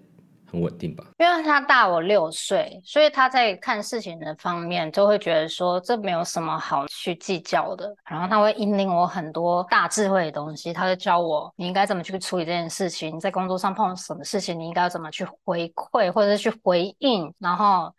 [0.50, 1.04] 很稳定吧？
[1.18, 7.94] 因为他大我六岁，所以他在看事情的方面就会觉得说，这没有什么好去计较的。
[8.08, 13.14] 然后他会引领我很多大智慧的东西，他会教我你应该怎么去处理这件事情。
[13.14, 17.92] 你在工作上碰到什么事情，你应该要怎么去回馈或者是去回应，然后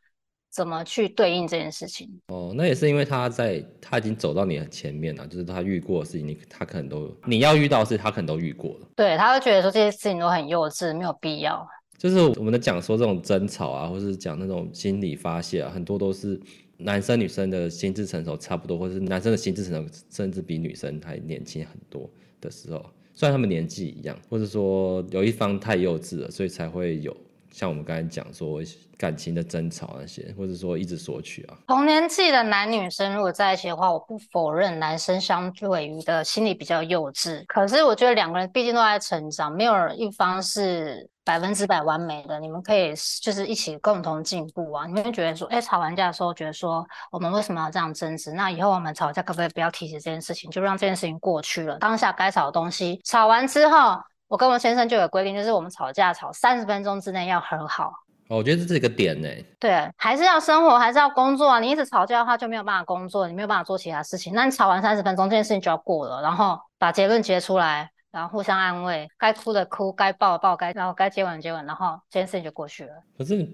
[0.49, 2.09] 怎么去对应这件事情。
[2.29, 8.87] 哦，那也是因为他在他已经走到你的前面了，就是他遇过的事情，你他可能都你要遇到的事，他可能都遇过了。
[8.95, 11.67] 对，他会觉得说这些事情都很幼稚，没有必要。
[11.97, 16.39] 就是我们在讲说这种争吵啊，或是讲那种心理发泄啊，很多都是
[16.77, 22.07] 男生女生的心智成熟差不多，或是男生的心智成熟甚至比女生还年轻很多
[22.39, 27.17] 的时候，虽然他们年纪一样，或者说有一方太幼稚了，所以才会有
[27.51, 28.61] 像我们刚才讲说
[28.95, 31.57] 感情的争吵那些，或者说一直索取啊。
[31.65, 41.09] 同年纪的男女生如果在一起的话，我不否认男生相对于的心理比较幼稚，可是我觉得两个人毕竟都在成长，没有一方是。
[41.27, 44.85] 百分之百完美的，你们可以就是一起共同进步啊！
[44.85, 48.31] 你们觉得说，哎，吵完架的时候觉得说，我们为什么要这样争执？
[48.31, 51.77] 那以后我们吵架可不可以不要提起这件事情，就让这件事情过去了？
[51.79, 57.91] 当下该吵的东西吵完之后，我跟我先生就有规定，就是我们吵架吵三十分钟之内要和好。
[58.29, 59.27] 哦，我觉得这是一个点呢。
[59.59, 61.59] 对，还是要生活，还是要工作啊！
[61.59, 64.33] 你一直吵架的话，就没有办法工作，你没有办法做其他事情。
[64.33, 67.91] 那你吵完三十分钟，这件事情就要过了，然后把结论结出来。
[68.11, 72.91] 然后互相安慰，该哭的哭，该抱的抱，该然后该接吻接吻，然后这件事情就过去了。
[73.17, 73.47] 可是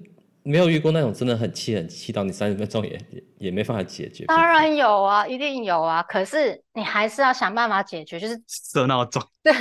[0.46, 4.26] 没有遇过那种真的很气很气到你三十分钟也也也没办法解决。
[4.26, 6.04] 当然有啊，一定有啊。
[6.04, 9.22] 可是你还是要想办法解决，就是 设闹钟。
[9.42, 9.54] 对，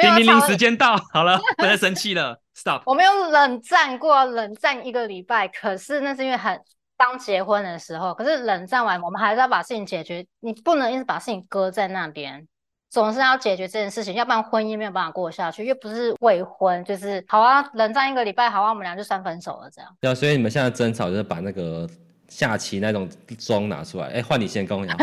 [0.00, 2.82] 叮叮叮，时间到，好了，不要生气了，stop。
[2.86, 6.60] 我没有冷战过，冷战一个礼拜，可是那是因为很
[6.98, 8.12] 刚结婚的时候。
[8.14, 12.46] 可是冷战完，我们还是要把事情解决，你不能一直把事情搁在那边。
[12.94, 15.64] 总是要解决这件事情，要不然婚姻没有办法过下去。
[15.64, 19.96] 又不是未婚，就是好啊，冷战一个礼拜，好啊，我们俩就算分手了这样。
[20.00, 21.88] 对啊，所以你们现在争吵就是把那个
[22.28, 24.96] 下棋那种妆拿出来，哎，换你先跟我讲，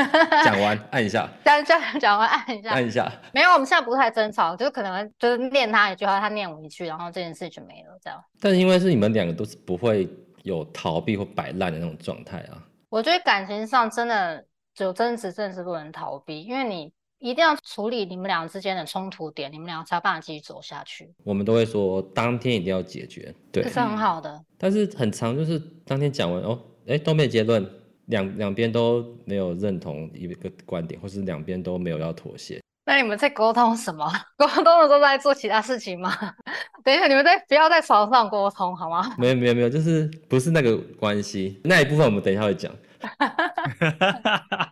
[0.45, 3.12] 讲完按一下， 讲讲讲完按一下，按一下。
[3.34, 8.17] 没有，我们现在不太争吵，就是可能就是念他一句话，他念我一句，然后这件事就没了，这样。
[8.39, 10.10] 但是因为是你们两个都是不会
[10.43, 12.56] 有逃避或摆烂的那种状态啊。
[12.88, 14.45] 我觉得感情上真的
[14.77, 16.89] 有争执，真的是不能逃避，因为你
[17.22, 21.10] 一定要处理你们俩之间的冲突点，你们俩才有办法继续走下去。
[21.24, 24.44] 我们都会说当天一定要解决，对，这是很好的。
[24.58, 26.60] 但是很长就是当天讲完哦。
[26.88, 27.64] 哎，都没结论，
[28.08, 32.60] 两两边都没有认同一个观点，或是两边都没有要妥协。
[32.84, 34.12] 那你们在沟通什么？
[34.36, 36.12] 沟通的时候在做其他事情吗？
[36.84, 39.14] 等一下，你们在不要在床上沟通好吗？
[39.20, 42.74] 没有没有没有，就是不是那个关系，那一部分我们等一下会讲。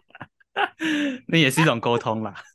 [1.28, 2.36] 那也是一种沟通啦。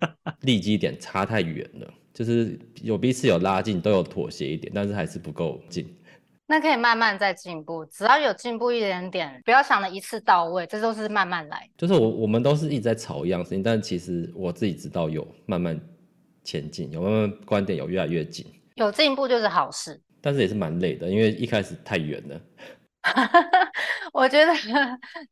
[0.40, 5.86] 利基点差太远了，就是有彼此有拉近，都有妥协一点，但是还是不够近。
[6.46, 11.68] 那可以慢慢再进步，只要有进步一点点，不要想着一次到位，这都是慢慢来。
[11.76, 15.78] 就是我我们都是一直在吵一样事情，但其实我自己知道有慢慢
[16.42, 20.00] 前进，有慢慢观点有越来越紧，有进步就是好事。
[20.22, 22.40] 但是也是蛮累的，因为一开始太远了。
[24.12, 24.52] 我觉得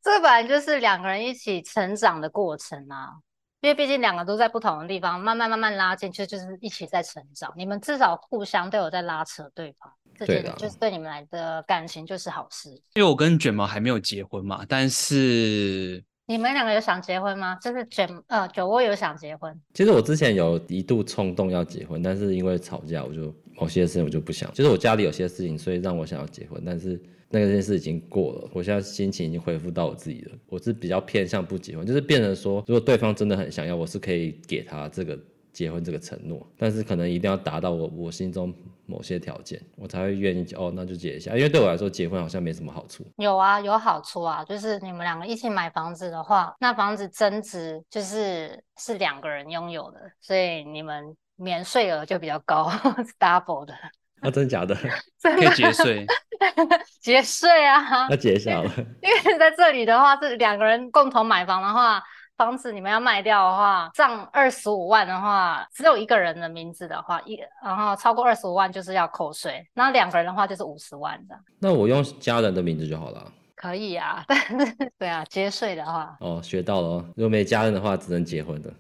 [0.03, 3.13] 这本来就是两个人一起成长的过程啊，
[3.61, 7.53] 因为毕竟两个都在不同的地方，慢慢慢慢拉近，其实就是一起在成长。
[7.57, 9.93] 你们至少互相都有在拉扯对方。
[10.19, 12.71] 对的，就是对你们来的感情就是好事。
[12.95, 17.57] 因为我跟卷毛还没有结婚嘛，但是你们两个有想结婚吗？
[17.63, 19.57] 就是卷呃酒窝有想结婚。
[19.75, 24.53] 其实我之前有一度冲动要结婚，但是因为吵架，我就某些事情我就不想。
[24.53, 30.33] 就是我家里有些事情，所以让我想要结婚，但是那个件事已经过了，我现在心情已经恢复到我自己了。
[30.49, 35.19] 我是比较偏向不结婚，就是变成说，如果对方真的很想要，我是可以给他这个。
[35.51, 38.55] 结婚这个承诺，但是可能一定要达到我我心中
[38.87, 41.35] 某些条件，我才会愿意哦，那就结一下。
[41.35, 43.05] 因为对我来说，结婚好像没什么好处。
[43.17, 52.71] 有啊，有好处啊，就是你们两个一起买房子的话，那房子增值就是是两个人拥有的，所以你们免税额就比较高
[53.19, 53.75] ，double 的。
[54.21, 54.75] 啊， 真的假的？
[55.23, 56.07] 的可以节税？
[57.01, 58.07] 节税啊？
[58.09, 58.71] 那节一下了。
[59.03, 62.03] 因为在这里的话，是两个人共同买房的话。
[62.37, 71.37] 房子你们要卖掉的话，涨二十五万的话，只有一个人的名字的话，一然后超过二十五万就是要扣税，那两个人的话就是五十万的。
[71.59, 73.33] 那我用家人的名字就好了。
[73.57, 76.17] 可以啊，但是对啊，节税的话。
[76.21, 77.05] 哦，学到了哦。
[77.17, 78.73] 如果没家人的话，只能结婚的。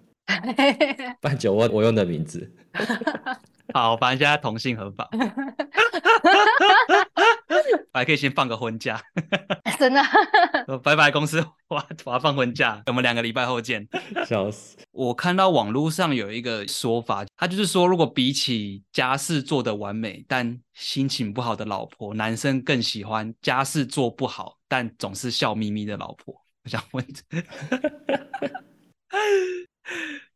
[1.20, 2.48] 办酒窝，我用的名字。
[3.74, 5.08] 好，反正现在同性合法。
[7.92, 9.00] 还可以先放个婚假，
[9.78, 10.00] 真的。
[10.82, 13.86] 拜拜公司，我我要放婚假，我们两个礼拜后见。
[14.26, 14.76] 笑死！
[14.92, 26.34] 我看到网络上有一个说法，他就是说，如果比起家事做的完美但心情不好的老婆，男生更喜欢家事做不好但总是笑眯眯的老婆。
[26.64, 27.04] 我想问，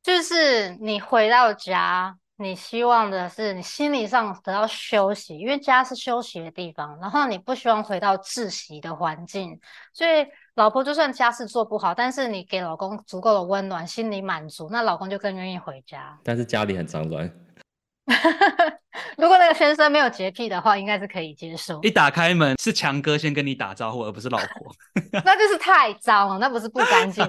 [0.02, 2.16] 就是你回到家。
[2.42, 6.98] 你希望的是你心理上得到休息，因为家是休息的地方。
[7.00, 9.60] 然后你不希望回到窒息的环境，
[9.92, 10.26] 所以
[10.56, 16.18] 老婆就算家事做不好，但是你给老公足够的温暖，心里满足，那老公就更愿意回家。
[16.24, 17.30] 但是家里很脏乱。
[19.16, 21.80] 如果那个先生没有洁癖的话，应该是可以接受。
[21.82, 24.46] 一打开门是强哥先跟你打招呼，而不是老婆。
[25.24, 27.24] 那就是太脏了，那不是不干净。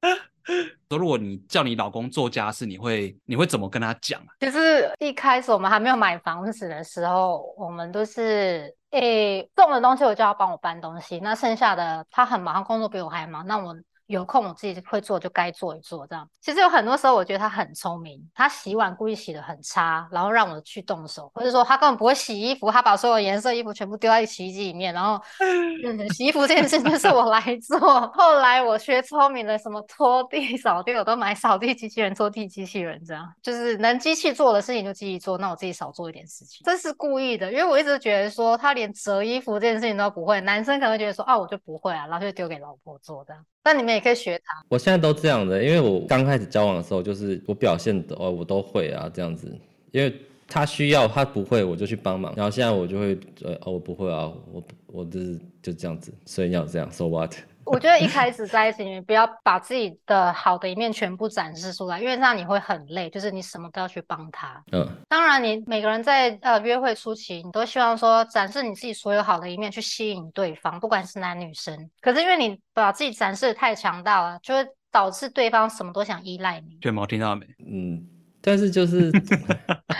[0.90, 4.28] 说如果你叫你老公做家事，你会你会怎么跟他讲啊？
[4.40, 13.76] 就是一开始我们还没有买房子的时候，我们都是诶重的东西我就要帮我搬东西，那剩下的他很忙，他工作比我还忙，那我。
[14.10, 16.28] 有空我自己会做，就该做一做这样。
[16.40, 18.20] 其实有很多时候，我觉得他很聪明。
[18.34, 25.22] 他洗碗故意洗的很差，然后让我去动手，或者说他根本不会洗衣服，他把所有颜色衣服全部丢在洗衣机里面，然后
[26.12, 27.78] 洗衣服这件事就是我来做。
[28.08, 36.62] 后来我学聪明了，什么拖地、扫地，我都买扫地机器人、拖地机器人，这样就是能机器做的事情就机器做，那我自己少做一点事情。
[36.64, 43.44] 这是故意的，因为我一直觉得说他连折衣服这件事情都不会，男生可能会觉得说啊，我就不会啊，然后就丢给老婆做这样。
[43.62, 44.64] 但你们也可以学他。
[44.68, 49.50] 我现在都这样的，因为我刚开始交往的时候，就是我表现的哦，我都会啊这样子。
[49.90, 50.14] 因为
[50.46, 52.32] 他需要，他不会，我就去帮忙。
[52.36, 56.90] 然后现在我就会呃哦，我不会啊，我我就是就这样子，所以要这样。
[56.90, 57.34] So what？
[57.70, 63.08] 我觉得一开始在一起，你不要把自己的好的一面全部展示出来，因为这样你会很累。
[63.08, 64.60] 就是你什么都要去帮他。
[64.72, 64.84] 嗯。
[65.08, 71.88] 当然，你每个人在呃约会初期，你都希望说展示你自己所有好的一面，去吸引对方，不管是男女生。
[72.00, 76.76] 可是因为你把自己展示的太强大了，就会导致对方什么都想依赖你。
[76.82, 77.46] 卷毛听到没？
[77.64, 78.04] 嗯。
[78.40, 79.10] 但是就是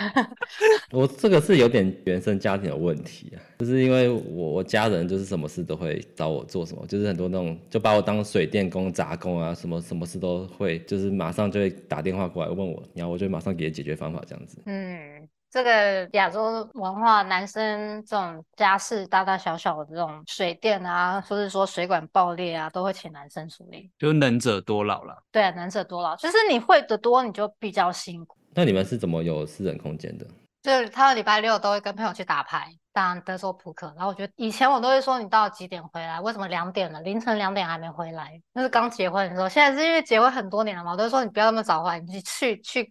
[0.91, 14.57] 我这个是有点原生家庭的问题啊，就是因为我我家人就是什么事都会找我做什么，就是很多那种就把我当水电工、杂工啊，什么什么事都会，就是马上就会打电话过来问我，然后我就马上给解决方法这样子。
[14.65, 15.27] 嗯。
[15.51, 25.21] 这个亚洲文化，男生这种家事大大小小的这种水电啊，或者说水管爆裂啊，都会请男生处理，就能者多劳了。
[25.29, 28.37] 对，能者多劳，就是你会的多，你就比较辛苦。
[28.53, 30.25] 那你们是怎么有私人空间的？
[30.61, 32.67] 就是他礼拜六都会跟朋友去打牌。
[32.93, 36.19] 当德州扑克，然后我觉得以前我都会说，你到几点回来？
[36.19, 38.31] 为什么两点了，凌晨两点还没回来？
[38.53, 42.83] 那是刚结婚的时候，现在是因为结婚很多年了嘛，我都说你不要那么早回来，你去去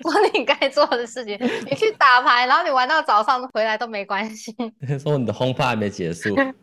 [0.00, 1.36] 做你该做的事情，
[1.66, 4.54] 你去打牌，然后你玩到早上回来都没关系。
[5.02, 6.54] 说你的轰趴还没结束， 对吗？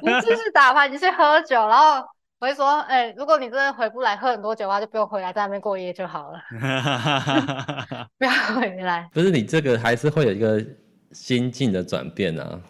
[0.00, 2.06] 你继续打牌，你去喝酒，然后
[2.38, 6.38] 我会说，哎、欸，如果你真的回不来，喝很多酒的话，就不用回来，在那边过夜就好了，
[8.16, 9.10] 不要回来。
[9.12, 10.64] 不是你这个还是会有一个。
[11.12, 12.60] 心境的转变啊，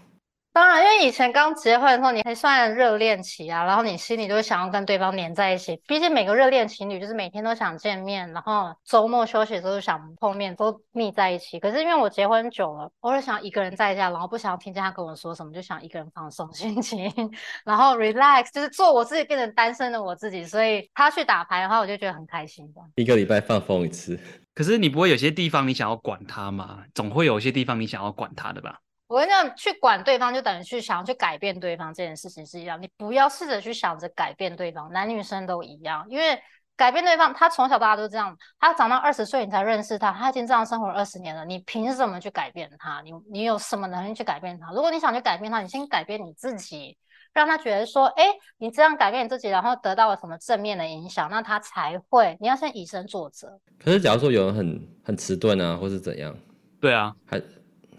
[0.52, 5.80] 当然，因为以前刚结婚的时候，你还算热恋期啊，然后你心里就会想要跟对方黏在一起。
[5.86, 11.60] 毕竟每个热恋情侣就是每天都想见面，然后周末休息的时候想碰面，都腻在一起。
[11.60, 17.08] 可是因为我结婚久了，偶尔想一个人在家，然后不想要听见他跟我说什么，就想一个人放松心情，
[17.64, 20.44] 然后 relax，就是做我自己，变成单身的我自己。
[20.44, 22.66] 所以他去打牌的话，我就觉得很开心。
[22.96, 24.18] 一个礼拜放风一次。
[24.52, 26.80] 可是你不会有些地方你想要管他吗？
[26.92, 28.78] 总会有一些地方你想要管他的吧？
[29.10, 32.80] 我跟你讲，去管对方就等于去想要去改变对方这件事情是一样。
[32.80, 36.06] 你不要试着去想着改变对方，男女生都一样。
[36.08, 36.40] 因为
[36.76, 43.02] 改变对方，他从小到大都这样，他长到二十岁你才认识他，他已经这样生活了二十年了，你凭什么去改变他？
[43.02, 44.70] 你你有什么能力去改变他？
[44.72, 46.96] 如果你想去改变他，你先改变你自己。
[47.32, 48.24] 让他觉得说，哎，
[48.58, 52.36] 你这样改变你自己，然后得到了什么正面的影响，那他才会。
[52.40, 53.48] 你要先以身作则。
[53.78, 56.36] 可是，假如说有人很很迟钝啊，或是怎样？
[56.80, 57.40] 对啊，还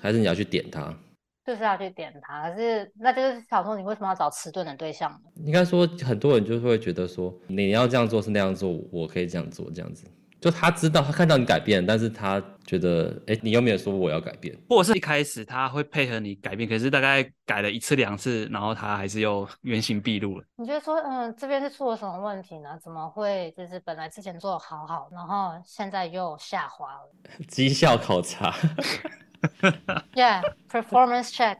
[0.01, 0.93] 还是你要去点他？
[1.45, 2.49] 就是要去点他。
[2.49, 5.19] 可是，那就是想说，你为什么要找迟钝的对象呢？
[5.45, 10.05] 应该说，很多人就会觉得说，你要这样做是那样做，我可以这样做，这样子。
[10.41, 20.45] 就他知道，他看到你改变，但是他觉得，哎，你又没有说我要改变，或者是一开始他会配合你改变，可是大概改了一次两次，然后他还是又原形毕露了。
[20.55, 22.75] 你觉得说，嗯，这边是出了什么问题呢？
[22.83, 27.01] 怎么会就是本来之前做的好好，然后现在又下滑了？
[27.47, 28.51] 绩效考察
[30.15, 31.57] ，Yeah，performance check，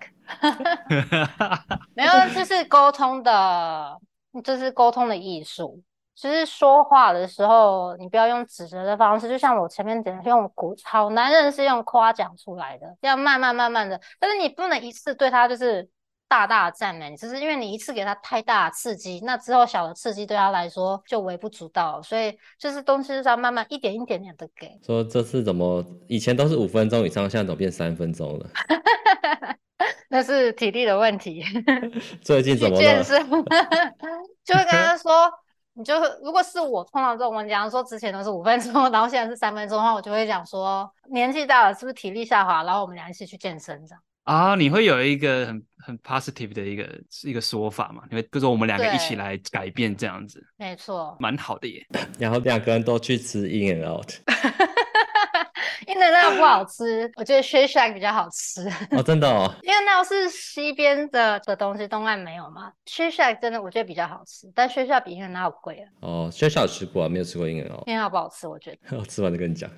[1.93, 3.99] 没有，这是沟通的，
[4.43, 5.83] 这是沟通的艺术。
[6.21, 13.99] 其实说话的时候，你不要用指责的方式，就像我前面讲，用鼓，好男人是用夸奖出来的，要慢慢慢慢的。
[14.19, 15.89] 但是你不能一次对他就是
[16.27, 21.99] 大大的赞美，只是因为你一次给他太大的刺激，那之后小的刺激对他来说就微不足道。
[22.03, 24.79] 所以就是东西是要慢慢一点一点点的给。
[24.85, 28.47] 说这次怎么以前都是五分钟以上，现在怎么变三分钟了？
[30.07, 31.43] 那是体力的问题。
[32.21, 32.79] 最近怎么了？
[32.79, 33.19] 健身
[34.45, 35.11] 就会跟他说。
[35.73, 44.01] 你就如果是我碰到这种问题，假如说之前都是五分钟，然后现在是三分钟的话，我就会讲说年纪大了是不是体力下滑，然后我们俩一起去健身这样。
[44.23, 46.87] 啊，你会有一个很很 positive 的一个
[47.23, 48.03] 一个说法嘛？
[48.11, 51.85] 因为就是我们两个一起来改变这样子，没错，蛮好的耶。
[52.19, 54.11] 然后两个人都去吃 In and Out。
[55.87, 58.61] 因为那个不好吃，我觉得 Shake Shack 比较好吃。
[58.95, 59.51] 哦，真的哦。
[59.63, 62.71] 因为那是西边的的东西，东岸没有嘛。
[62.85, 65.87] Shake Shack 真的我觉得比较好吃，但 Shake Shack 比 In and Out 贵啊。
[66.01, 68.77] 哦，Shake Shack 吃过啊，没有吃过 In and Out，In and Out 不好吃，我觉得。
[68.97, 69.69] 我吃完再跟你讲。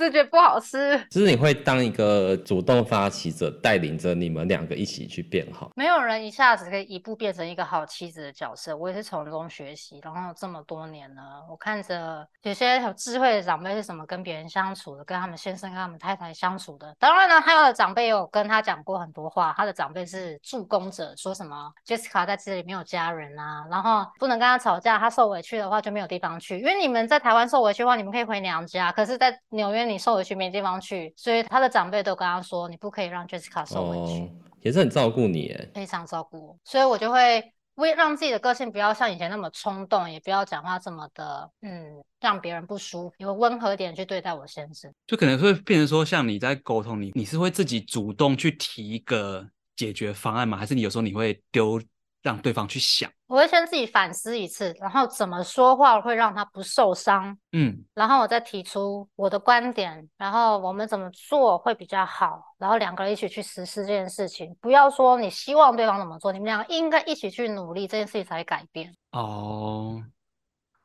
[0.00, 5.70] 我就觉得不好吃，就是你会当一个主动发起者，带领着你们两个一起去变好。
[5.76, 10.00] 没有人一下子可以一步变成一个好妻子的角色，我也是从中学习。
[10.02, 16.96] 然后这么多年了，我看着有些有智慧的长辈是怎么跟别人相处的，跟他们先生、跟他们太太相处的。
[16.98, 26.58] 当然呢，他有的长辈有跟他讲过很多话，他的长辈是助攻者，说什么 Jessica 在这里没有家人啊，然后不能跟他吵架，他受委屈的话就没有地方去。
[26.58, 29.89] 因为你们在台湾受委屈的话，你们可以回娘家，可是在纽约。
[29.90, 34.22] 你受委屈没地方去，所以他的长辈都跟他说，你不可以让 Jessica 受委屈。
[34.22, 34.28] 哦，
[34.62, 37.42] 也是很照顾你耶，非常照顾我，所以我就会
[37.74, 50.56] 为让自己的个性不要像以前那么冲动，也不要讲话这么的，嗯，让别人不舒服，有温和点去对待我先生，就可能会变成说，像你在沟通，你你是会自己主动去提一个解决方案吗？
[50.56, 51.80] 还是你有时候你会丢？
[52.22, 68.94] 让对方去想，我会先自己反思一次，然后怎么说话会让他不受伤，嗯，然后我再提出我的观点，然后我们怎么做会比较好，然后两个人一起去实施这件事情，不要说你希望对方怎么做，你们两个应该一起去努力，这件事情才会改变。
[69.12, 70.02] 哦，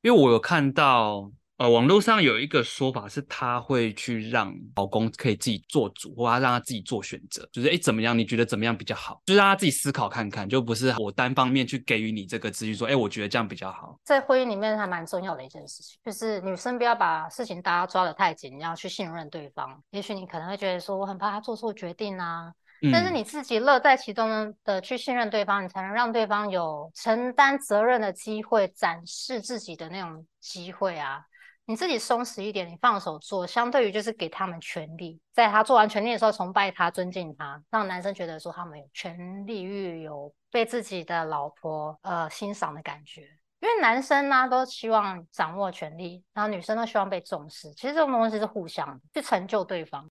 [0.02, 8.18] 因为我有看到呃，网络上有一个说法是，他会去让老公可以自己做主，或他让他自己做选择，就是哎，怎么样？
[8.18, 9.22] 你觉得怎么样比较好？
[9.26, 13.98] 就是让他自己思考看看，就不是我单方面去给予你这个资讯，说哎，我觉得这样比较好。
[14.04, 19.82] 在婚姻里面还蛮重要的一件事情，就是女生不要把事情大家抓得太紧，你要去信任对方。
[19.92, 22.52] 也许你可能会觉得说，我很怕他做错决定啊。
[22.92, 31.24] 但是你自己乐在其中的去信任对方，你才能让对方有承担责任的机会，展示自己的那种机会啊。
[31.68, 43.22] 你自己松弛一点，你放手做，相对于就是给他们权利，在他做完权利的时候崇拜他、尊敬他，让男生觉得说他们有权利欲，有被自己的老婆呃欣赏的感觉。
[43.62, 47.72] 因为男生呢都希望掌握权力，然后女生都希望被重视。
[47.72, 50.08] 其实这种东西是互相，去成就对方。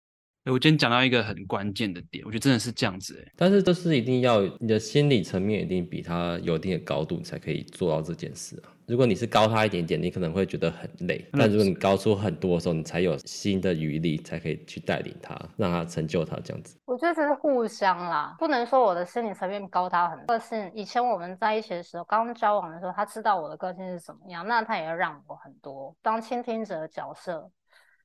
[0.46, 8.72] 我今天讲到一个很关键的点，我觉得真的是这样子哎，但是这是一定要你的心理层面一定比他有一定的高度，你才可以做到这件事啊。
[8.86, 16.76] 如果你是高他一点点，你可能会觉得很累，但如果你高出很多的时候，你才有新的余力，才可以去带领他，让他成就他这样子。
[16.86, 20.26] 我觉得这是互相啦，不能说我的心理层面高他很多。
[20.26, 27.48] 个性以前我们在一起的时候，刚交往的时候，他知道我的个性是怎么样，那他也要让我很多，当倾听者的角色。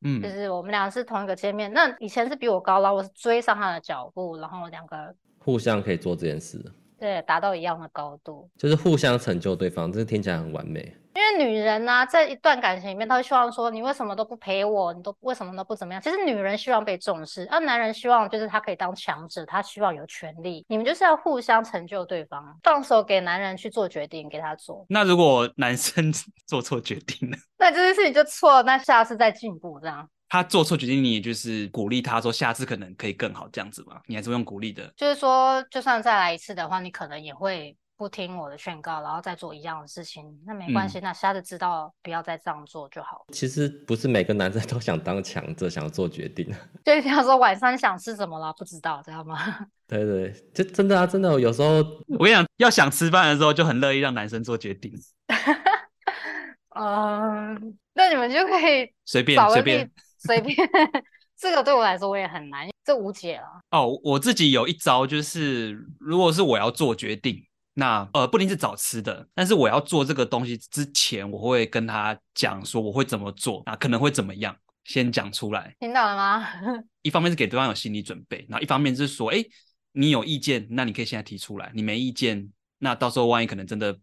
[0.07, 1.73] 嗯，就是我们俩是同一个界面。
[1.73, 6.63] 那以前是比我高，然后我是追上他的脚步，然后两个互相可以做这件事，
[6.99, 10.95] 对，达到一样的高度，就是互相成就对方，这听起来很完美。
[11.15, 14.93] 因为女人呢、啊，在一段感情里面，她会希望说，你为什么都不陪我？
[14.93, 16.01] 你都为什么都不怎么样？
[16.01, 20.65] 其实女人希望被重视，而男人希望就是他可以当强者，他希望有权利。
[20.67, 24.85] 你们就是要互相成就对方，放手给男人去做决定，给他做。
[24.89, 26.11] 那如果男生
[26.45, 27.37] 做错决定呢？
[27.57, 30.09] 那这件事情就错了，那下次再进步这样。
[30.35, 34.01] 他做错决定，你也就是鼓励他说，下次可能可以更好这样子嘛？
[34.07, 34.93] 你还是用鼓励的？
[34.95, 37.75] 就是说，就算再来一次的话，你可能也会。
[37.97, 43.25] 不听我的劝告，然后再做一样的事情，那没关系，嗯、那下次知道不要再这样做就好。
[43.31, 46.45] 其实不是每个男生都想当强者，想要做决定。
[46.83, 49.37] 就一定要说晚上想吃什么了，不知道，知道吗？
[49.87, 51.75] 对对，就真的啊，真的，有时候
[52.19, 54.91] 我跟你讲，要想吃饭的时候，就很乐意让男生做决定。
[56.75, 59.89] 嗯，那你们就可以随便随便
[60.25, 60.55] 随便，
[61.37, 63.43] 这个对我来说我也很难，这无解了。
[63.71, 67.45] 哦，我自己有一招，就是如果是我要做决定。
[67.77, 74.55] 那呃，不一定是找吃的，但是我要做这个东西之前，我会跟他讲说我会怎么做，那可能会怎么样，
[74.85, 75.75] 先讲出来。
[75.81, 76.47] 听到了吗？
[77.03, 79.43] 一方面是给对方有心理准备，然后一方面是说，哎，
[79.91, 82.49] 你有意见，那你可以现在提出来；你没意见，
[82.79, 83.93] 那到时候万一可能真的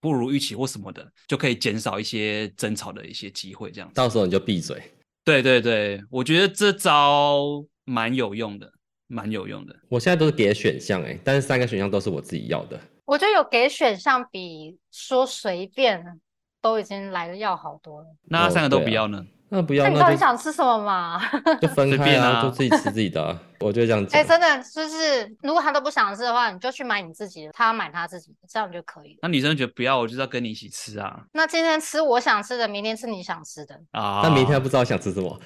[0.00, 3.70] 不如预期或什么的，就可以减少一些争吵的一些机会。
[3.70, 4.82] 这样，到时候你就闭嘴。
[5.24, 8.70] 对对对，我觉得这招蛮有用的，
[9.06, 9.74] 蛮有用的。
[9.88, 12.78] 我现在都是给选项哎，但是三个选项都是我自己要的。
[13.06, 16.20] 我觉得有给选项比说随便
[16.60, 18.06] 都已经来的要好多了。
[18.24, 19.26] 那三个都不要呢？
[19.54, 19.84] 那不要。
[19.84, 21.20] 那你到底想吃什么嘛？
[21.62, 23.38] 就分开啊，就自己吃自己的啊。
[23.60, 24.20] 我就这样讲。
[24.20, 29.18] 哎，真的就是，如果他都不想吃的话，你就去买你自己的，他买他自己的，这样就可以了。
[29.22, 31.22] 那女生觉得不要，我就要跟你一起吃啊。
[31.32, 34.20] 那今天吃我想吃的，明天吃你想吃的啊。
[34.24, 35.40] 那明天不知道想吃什么，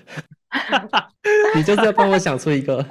[1.54, 2.84] 你就是要帮我想出一个，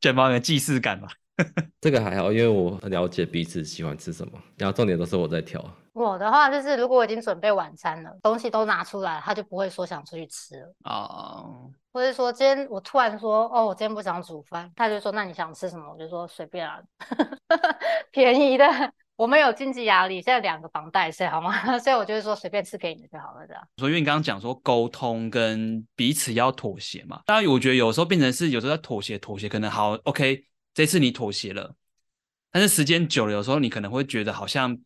[0.00, 1.08] 卷毛的既视感嘛。
[1.80, 5.64] 这个还好，因为我了解彼此喜欢吃什么，然后重点都是我在挑。
[5.92, 11.42] 我的话就是，如果我已经准备晚餐了，东西都拿出来，他就不会说想出去吃了啊。
[11.42, 11.70] Oh.
[11.92, 15.92] 或者说今天我突然说，哦，我今天不想煮饭，他就说那你想吃什么？
[15.92, 16.80] 我就说随便啊，
[18.10, 18.66] 便宜的。
[19.16, 21.52] 我们有经济压力，现在两个房贷是好吗？
[21.78, 23.62] 所以我就是说随便吃给你就好了，这样。
[23.76, 30.44] 所以因为你刚刚讲说沟通跟彼此要妥协嘛，当然我觉得有时候变成是有时候在妥协，妥协可能好 OK。
[30.74, 31.76] 这次你妥协了，
[32.50, 34.76] 但是时间久了，有时候你可能会觉得好像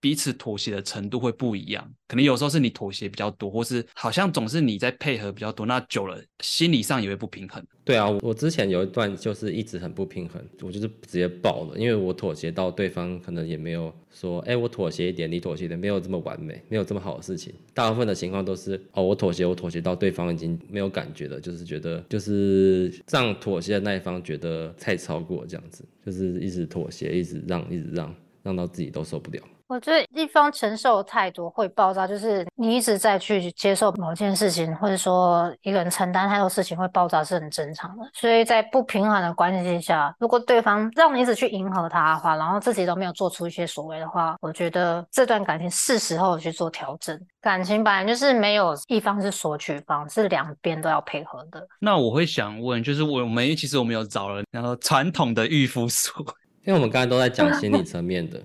[0.00, 1.88] 彼此妥协的程度会不一样。
[2.08, 7.64] 可能有时候是你妥协比较多，或是好像总是你在配合比较多，那久了心理上也会不平衡。
[7.84, 17.54] 对啊，我之前有一段就是一直很不平衡，我就是直接爆了，因为我妥协到对方可能也没有说，哎，我妥协一点，你妥协一点，没有这么完美，没有这么好的事情。
[17.72, 29.40] 大部分的情况都是，哦，我妥协，我妥协到对方已经没有感觉了，就是觉得就是让妥协的那一方觉得太超过这样子，就是一直妥协，一直让，一直让，让到自己都受不了。
[29.70, 38.02] 我觉得一方承受太多会爆炸，就是你一直在去接受某件事情，或者说一个人承担太多事情会爆炸是很正常的。
[38.12, 47.16] 所以在不平衡的关系下，如果对方让你一直去迎合他的话，然后自己都没有做出一些所谓的话，我觉得这段感情是时候去做调整。
[47.40, 51.64] 感情本来就是没有一方是索取方，是两边都要配合的。
[51.78, 56.12] 那我会想问，就是我们其实我们有找了然后传统的驭夫术，
[56.66, 58.42] 因为我们刚才都在讲心理层面的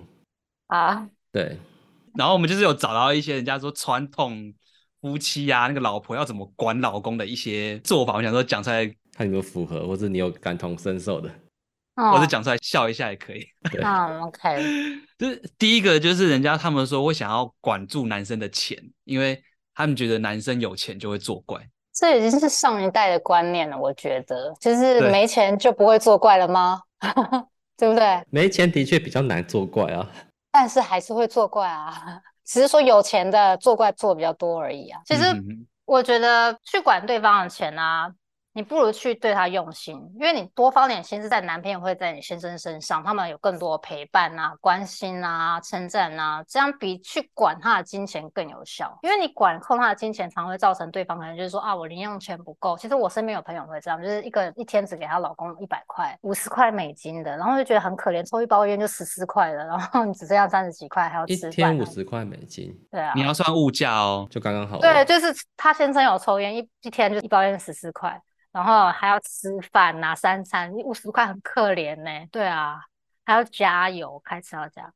[0.68, 1.04] 啊。
[1.36, 1.58] 对，
[2.14, 4.54] 然后我们就是有找到一些人家说传统
[5.02, 11.28] 夫妻啊，那个老婆要怎么管老公的一些做法，我想说讲出来看有没有符合，或者你有感同身受的，
[11.96, 13.46] 哦、或者讲出来笑一下也可以。
[13.70, 14.62] 对，嗯，OK。
[15.18, 19.38] 就是第一个就是人家他们说会想要管住男生的钱，因为
[19.74, 21.60] 他们觉得男生有钱就会作怪。
[21.92, 26.80] 这已经是上一代的观念了，我觉得，就是没钱就不会作怪了吗？
[26.98, 27.10] 对，
[27.76, 28.22] 对不对？
[28.30, 30.10] 没钱的确比较难作怪啊，
[30.58, 34.98] 但是还是会作怪啊， 只是说有钱的作怪做比较多而已啊。
[35.04, 35.22] 其实
[35.84, 38.10] 我觉得去管对方的钱啊。
[38.56, 48.98] 你不如去对他用心，因为你多放点心思在男朋友或者在你先生身上，他们有更多的陪伴啊、关心啊、称赞啊，这样比去管他的金钱更有效。
[49.02, 52.78] 因为你管控他的金钱，常会造成对方可能就是说啊，我零用钱不够。
[52.78, 61.50] 其实我身边有朋友会这样，就是一个一天只给她老公一百块、五十块美金的，然后就觉得很可怜，抽一包烟就十四块了，然后你只剩下三十几块还要吃饭。
[61.50, 64.78] 一天五十块美金，对啊，你要算物价哦，就刚刚好。
[64.78, 65.26] 对，就是
[65.58, 68.18] 他先生有抽烟，一一天就一包烟十四块。
[68.56, 72.26] 然后还要吃饭呐、三餐五十块很可怜呢。
[72.32, 72.80] 对啊，
[73.22, 74.90] 还要加油，开车要加。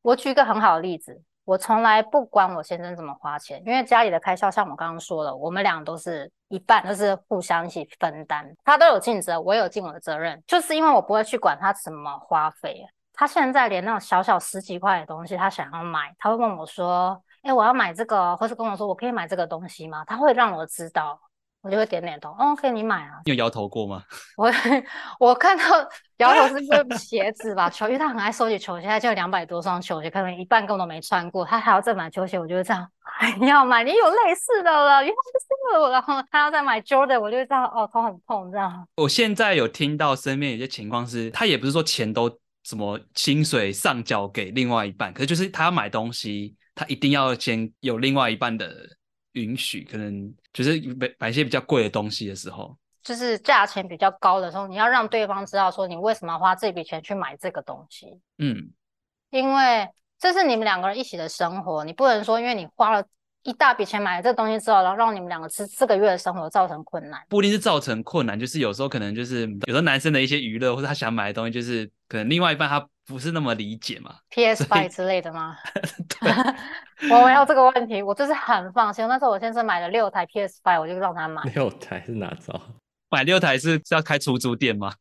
[0.00, 8.50] 我举一个很好的例子，我从来不管我先生怎么花钱，因为家里的开销，像我刚刚说了，我们俩都是一半，都是互相一起分担。
[8.64, 12.82] 他都有尽责，我有尽我的责任，就是因为我不会去管他怎么花费。
[13.12, 21.20] 他现在连那种小小十几块的东西，他想要买，他会问我说：“哎，我要买这个，或是跟我说我可以买这个东西吗？”他会让我知道。
[21.62, 23.20] 我就会点点头，哦，OK，你买啊。
[23.24, 24.02] 你有摇头过吗？
[24.36, 24.50] 我
[25.20, 25.64] 我看到
[26.16, 32.88] 摇头是个鞋子吧，球，因为他很爱收集球鞋，他就有两百多双球鞋，可能一半根本都没穿过，他还要再买球鞋，我就会这样，
[33.40, 38.88] 你要买，你有类似的了，原来是这个，然后他要再买 Jordan，我就这样，哦，头很痛这样。
[38.96, 42.28] 我现在有听到身边有些情况是，他也不是说钱都
[42.64, 48.74] 什么薪水上缴给另外一半，可是就是他要买东西，他一定要先有另外一半的
[49.32, 50.34] 允许，可能。
[50.52, 58.20] 就是买买一些比较贵的东西的时候，就是价钱比较高的时候，你要让对方知道说你为什么要花这笔钱去买这个东西。
[58.36, 58.70] 嗯，
[59.30, 63.02] 因为这是你们两个人一起的生活，你不能说因为你花了
[63.44, 67.20] 一大笔钱买了这个东西之后，然后让你们两个吃这个月的生活造成困难。
[67.28, 75.56] 不一定是造成困难，就是有时候可能就是有时候男生的一些娱乐或者他想买的东西，就是可能另外一半他不是那么理解嘛，PS Five 之类的吗？
[76.20, 76.32] 对。
[77.10, 79.06] 我没有这个问题，我就是很放心。
[79.08, 81.42] 那时候我先生买了六台 PS Five，我就让他买。
[81.52, 82.60] 六台是哪招？
[83.10, 84.92] 买六台是是要开出租店吗？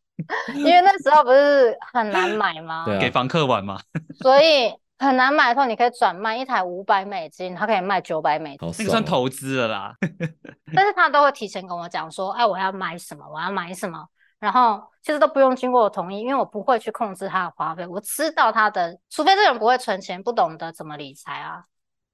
[0.55, 2.85] 因为那时候不是很难买吗？
[2.85, 3.79] 对啊，给房客玩吗？
[4.19, 9.95] 所以很难买的时候，你可以转卖一台五百美金，他可以卖九百美金，哦、那个算投资了啦。
[10.75, 14.07] 但是他都会提前跟我讲说，哎，我要买什么，我要买什么，
[14.39, 21.63] 然后其实都不用经过我同意，因为我不会去控制他的花费，我知道他的，除非这个人不会存钱，不懂得怎么理财啊。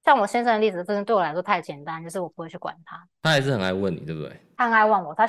[0.05, 3.05] 像我先生的例子，真的对我来说太简单，就是我不会去管他。
[3.21, 4.39] 他还是很爱问你，对不对？
[4.55, 5.27] 他很爱问我，他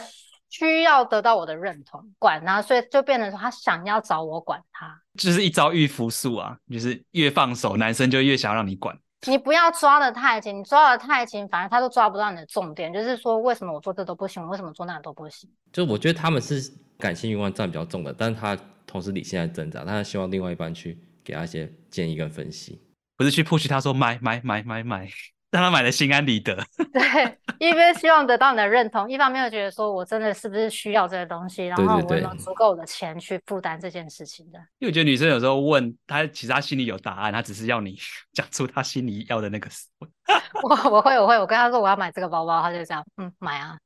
[0.49, 8.99] 需要得到我的认同，管他，所以就变成说他想要找我管他，就是一招驭夫术啊，就是越放手，男生就越想让你管。
[9.27, 12.93] 你不要抓得太紧，你抓得太紧，反而他都抓不到你的重点。
[12.93, 15.51] 就是说，为什么我做这都不行，我为什么做那都不行？
[15.73, 22.81] 就我觉得他们是感性欲望占比较重的，但是他同时理性在挣扎，他希望另外一半去给他一些建议跟分析。
[23.17, 25.09] 不是去 push 他说买买买买买，
[25.51, 26.55] 让他买的心安理得。
[26.93, 34.59] 对，一边希望得到你的认同，一方面又觉得说我真的是不是需要这个东西，然后我有足够的钱去负担这件事情的。
[34.79, 37.97] 因为我觉得女生有时候问她，其实她心里有答案，她只是要你
[38.33, 39.69] 讲出她心里要的那个。
[40.63, 43.79] 我我会我会，我跟她说我要买这个包包，她就这样，嗯，买啊。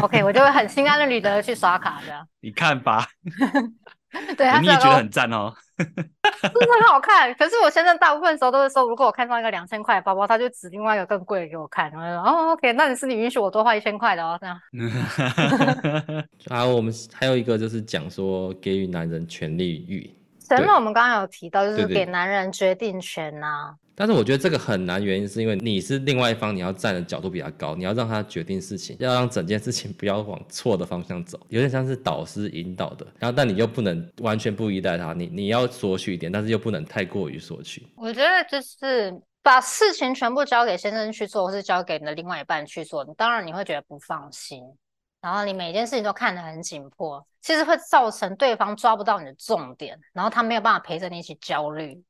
[0.00, 2.26] OK，我就会很心安理得的去刷卡这样。
[2.40, 3.06] 你看吧。
[4.36, 6.02] 对，他你也觉得很赞哦， 真的
[6.80, 7.34] 很好看。
[7.34, 11.90] 可是我现在大部分时候都是说，如果我看上一个两千块的包包，他就指另外一个更贵的给我看。
[11.90, 14.58] 然后说哦，OK，那你是你允许我多花一千块的哦，这样。
[16.48, 20.10] 还有我们还有一个就是讲说，给予男人权利欲。
[20.48, 23.74] 前面我们刚刚有提到，就是给男人决定权呐、啊。
[23.98, 33.06] 但是我觉得这个很难，原因是因为你是另外一方，你要站的角度比较高，你要让他决定事情，要让整件事情不要往错的方向走，有点像是导师引导的。
[33.18, 37.86] 然后，但你又不能完全不依赖他，你你要索取一点，但是又不能太过于索取。
[37.96, 44.62] 我觉得就是把事情全部交给先生去做，或是交给你的另外一半去做，你当然你会觉得不放心，
[45.20, 52.04] 然后你每件事情都看得很紧迫，其实会造成对方抓不到你的重点，然后他没有办法陪着你一起焦虑。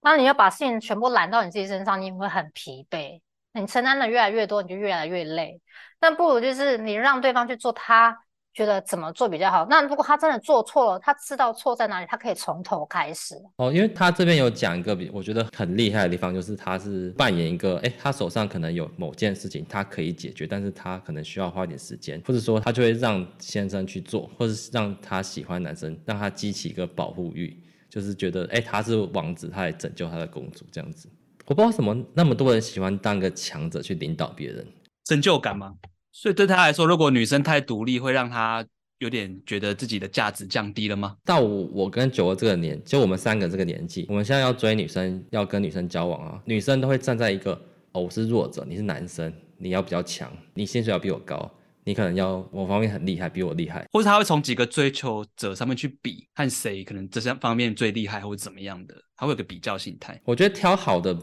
[0.00, 3.20] 那你要把事情全部揽到你自己身上，你会很疲惫。
[3.52, 5.60] 你承担的越来越多，你就越来越累。
[6.00, 8.16] 那不如就是你让对方去做他
[8.58, 9.64] 觉得怎么做比较好。
[9.70, 13.36] 那如果他真的做错了，他知道错在哪里，他可以从头开始。
[13.54, 27.56] 哦，因为他这边有讲一个比我觉得很厉害的地方，就是他是扮演一个，哎，他手上可能有某件事情，他可以解决，但是他可能需要花一点时间，或者说他就会让先生去做，或者是让他喜欢男生，让他激起一个保护欲，
[27.88, 31.08] 就是觉得，哎，他是王子，他来拯救他的公主这样子。
[31.46, 34.66] 我不知道为什么那么多人喜欢当个强者去领导别人，
[35.04, 35.74] 成就感吗？
[36.20, 38.66] 所以对他来说，如果女生太独立，会让他
[38.98, 41.16] 有点觉得自己的价值降低了吗？
[41.24, 47.52] 到我我跟九儿这个年，就我们三个这个年纪，我们现在要追女生，要跟女生交往啊，女生都会站在一个
[47.92, 51.48] 哦，我是弱者，你是男生，你要比较强，你薪水要比我高，
[51.84, 60.20] 你可能要某方面很厉害，比我厉害，或者他会从几个追求者上面去比，看谁可能这些方面最厉害，或者怎么样的，他会有个比较心态。
[60.24, 61.16] 我觉得挑好的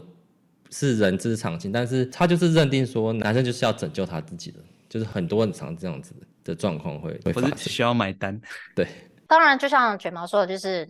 [0.70, 4.58] 是人之常情，但是他就是认定说男生就是要拯救他自己的。
[4.88, 6.14] 就是很多很常这样子
[6.44, 8.40] 的状况会会发生，需要买单。
[8.74, 8.86] 对，
[9.26, 10.88] 当然就像卷毛说的，就是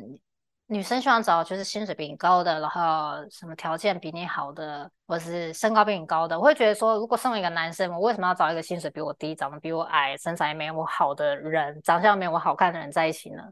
[0.69, 6.39] 女生希望找就是薪水比你高的，然后什么条件比你好的，或是身高比你高的。
[6.39, 13.43] 我会觉得说，如果身为一个男生，我为什么要找一个薪水比我低、长得比我矮、身材没有我好的人、长相没有我好看的人在一起呢？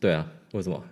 [0.00, 0.82] 对啊，为什么？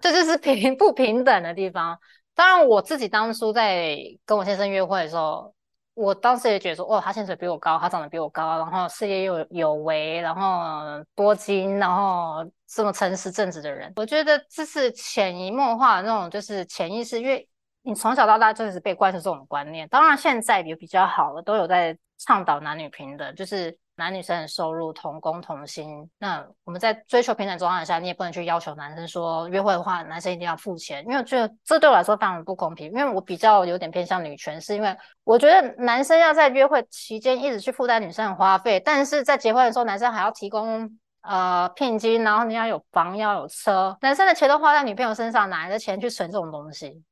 [0.00, 1.98] 这 就是平不平等的地方。
[2.34, 3.96] 当然，我自己当初在
[4.26, 5.54] 跟我先生约会的时候。
[5.94, 17.48] 我当时也觉得说，哦，他薪水比我高，他长得比我高，然后事业又有为，然后多金，然后这么诚实正直的人，我觉得这是潜移默化的那种，就是潜意识，因为
[17.82, 19.88] 你从小到大就是被灌输这种观念。
[19.88, 23.78] 当然现在也比较好了，都有在倡导男女平等，就是。
[23.96, 32.90] 男女生的收入同工同薪，那我们在追求平等状态下，你也不能去要求男生说约会的话，男生一定要付钱，因为我觉得这对我来说非常不公平。
[32.90, 40.90] 因为我比较有点偏向女权，是因为我觉得男生要在约会期间一直去负担女生的花费，但是在结婚的时候，男生还要提供
[41.22, 47.02] 呃聘金，然后你要有房要有车，男生的钱都花在女朋友身上，哪来的钱去存这种东西？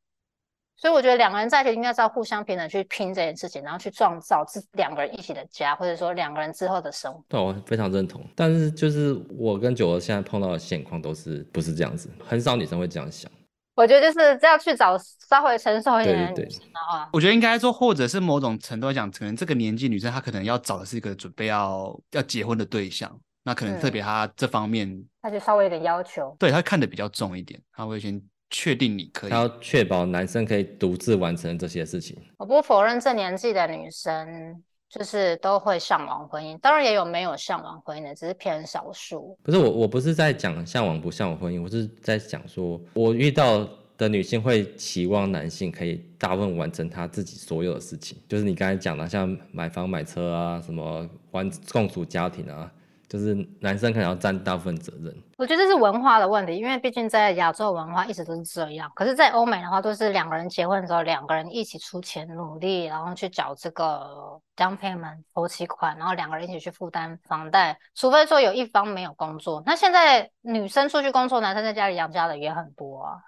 [0.83, 7.25] 所以我觉得两个人在一起应该是要互相平等去拼这件事情，然后去创造自两个人一起的家，或者说两个人之后的生活。
[7.29, 8.21] 对，我非常认同。
[8.35, 13.31] 但是就是我跟九儿现在碰到的现况都是不是这样子，很少女生会这样想。
[13.77, 28.21] 我觉得就是这样去找稍微成熟一点的女生的话，我觉得应该说，或者是某种程度来讲，可能这个年纪女生她可能要找的是一个准备要要结婚的对象，那可能特别她这方面，她就稍微有点要求，对她看的比较重一点，她会先。
[28.53, 32.17] 确定你可以，他要确保男生可以独自完成这些事情。
[32.37, 39.37] 我不否认这年纪的女生就是都会向往婚姻，当然也有没有向往婚姻的，只是偏少数。
[39.43, 52.71] 不是我，我不是在讲向往不向往婚姻，我是在讲说，我遇到的女性会期望男性可以大部分完成他自己所有的事情，就是你刚才讲的，像买房买车啊，什么完共组家庭啊。
[53.13, 58.91] 就是男生可能要占大部分责任，我觉得这是文化的问题，因为毕竟在亚洲文化一直都是这样。
[58.95, 67.79] 可是，在欧美的话，都是两个人结婚的时候，两个人一起出钱努力，然后去缴这个 down payment 头期款，然后两个人一起去负担房贷。
[67.95, 73.19] 除非说有一方没有工作，那现在女生出去工作，男生在家里养家的也很多啊。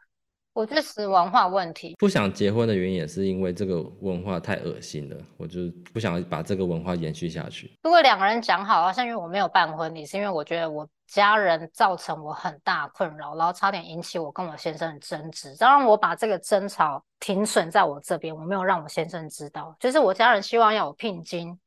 [0.55, 7.77] 我觉得是文化问题，不想结婚的原因也是因为这个文化太恶心了，我就不想把这个文化延续下去。
[7.83, 15.57] 如果两个人讲好啊，像因为我没有办婚礼，是因为我觉得我家人造成我很大困扰，然后差点引起我跟我先生的争执。
[15.57, 21.59] 当然我把这个争吵停损在我这边，我没有让我先生知道，就是我家人希望要有聘金，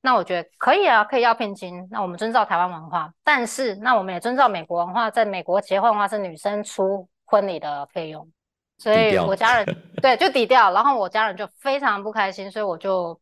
[0.00, 7.06] 那我觉得可以啊，可以要聘金，那我们遵照台湾文化，但是那我们也遵照美国文化，在美国结婚的话是女生出。
[7.32, 8.28] 婚礼的费用，
[8.76, 13.18] 所以我家人 对就抵掉，然后我家人就非常不开心，所以我就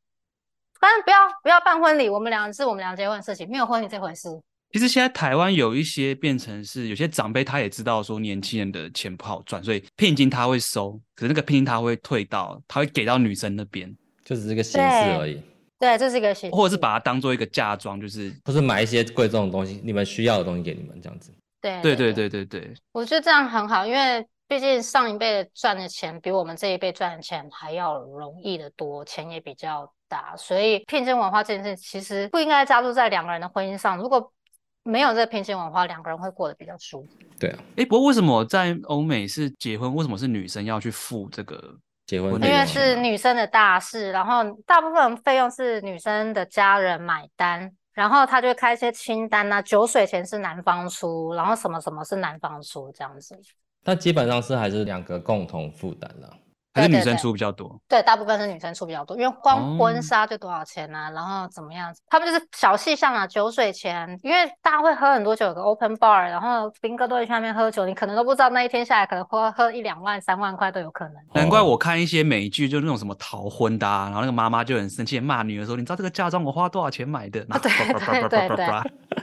[0.80, 4.28] 反正不要不要办婚礼，我们俩是我们俩结婚的事情，没有婚礼这回事。
[4.72, 14.88] 其实现在台湾有一些变成是有些长辈他也知道说年轻人的钱不好赚，所以聘金他会收，可是那个聘金他会退到，他会给到女生那边，就是这个形式
[15.20, 15.40] 而已。
[15.78, 21.32] 对，这是一个形式，或者是把它当做一个嫁妆，就是不是买一些贵重的东西，你们需要的东西给你们这样子。
[21.60, 33.96] 对对对对对对，我觉得这样很好，因为毕竟上一辈赚的钱比我们这一辈赚的钱还要容易得多，钱也比较大，所以聘金文化这件事其实不应该加入在两个人的婚姻上。
[33.98, 34.32] 如果
[34.82, 37.10] 没有这个聘金文化，两个人会过得比较舒服。
[37.38, 42.32] 对啊，哎，不过为什么在欧美是结婚，为什么是女生要去付这个结婚？
[42.42, 47.70] 因为是女生的大事，然后大部分费用是女生的家人买单。
[48.00, 53.38] 然后他就开一些清单呐、啊，酒水钱是男方出，然后什么什么是男方出这样子。
[53.82, 56.34] 但基本上是还是两个共同负担了。
[56.72, 57.68] 还是女生出比较多？
[57.88, 61.10] 对，对，对，大部分是女生出比较多，因为光婚纱就多少钱啊？
[61.10, 62.00] 哦、然后怎么样子？
[62.08, 71.14] 他们就是小细项啊，酒水钱，因为大家会喝很多酒，有个 open bar，然后兵哥都会去那边喝酒，你可能都不知道那一天下来可能喝喝一两万、三万块都有可能。
[71.34, 78.66] 难怪我看一些美剧，就那种什么逃婚的、啊，然后那个妈妈就很生气的骂女儿说：“你知道这个嫁妆我花多少钱买的？”对对对对，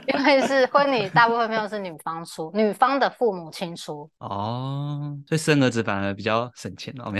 [0.06, 4.08] 因为是婚礼，大部分费用是女方出，女方的父母亲出。
[4.18, 7.10] 哦，所以生儿子反而比较省钱哦。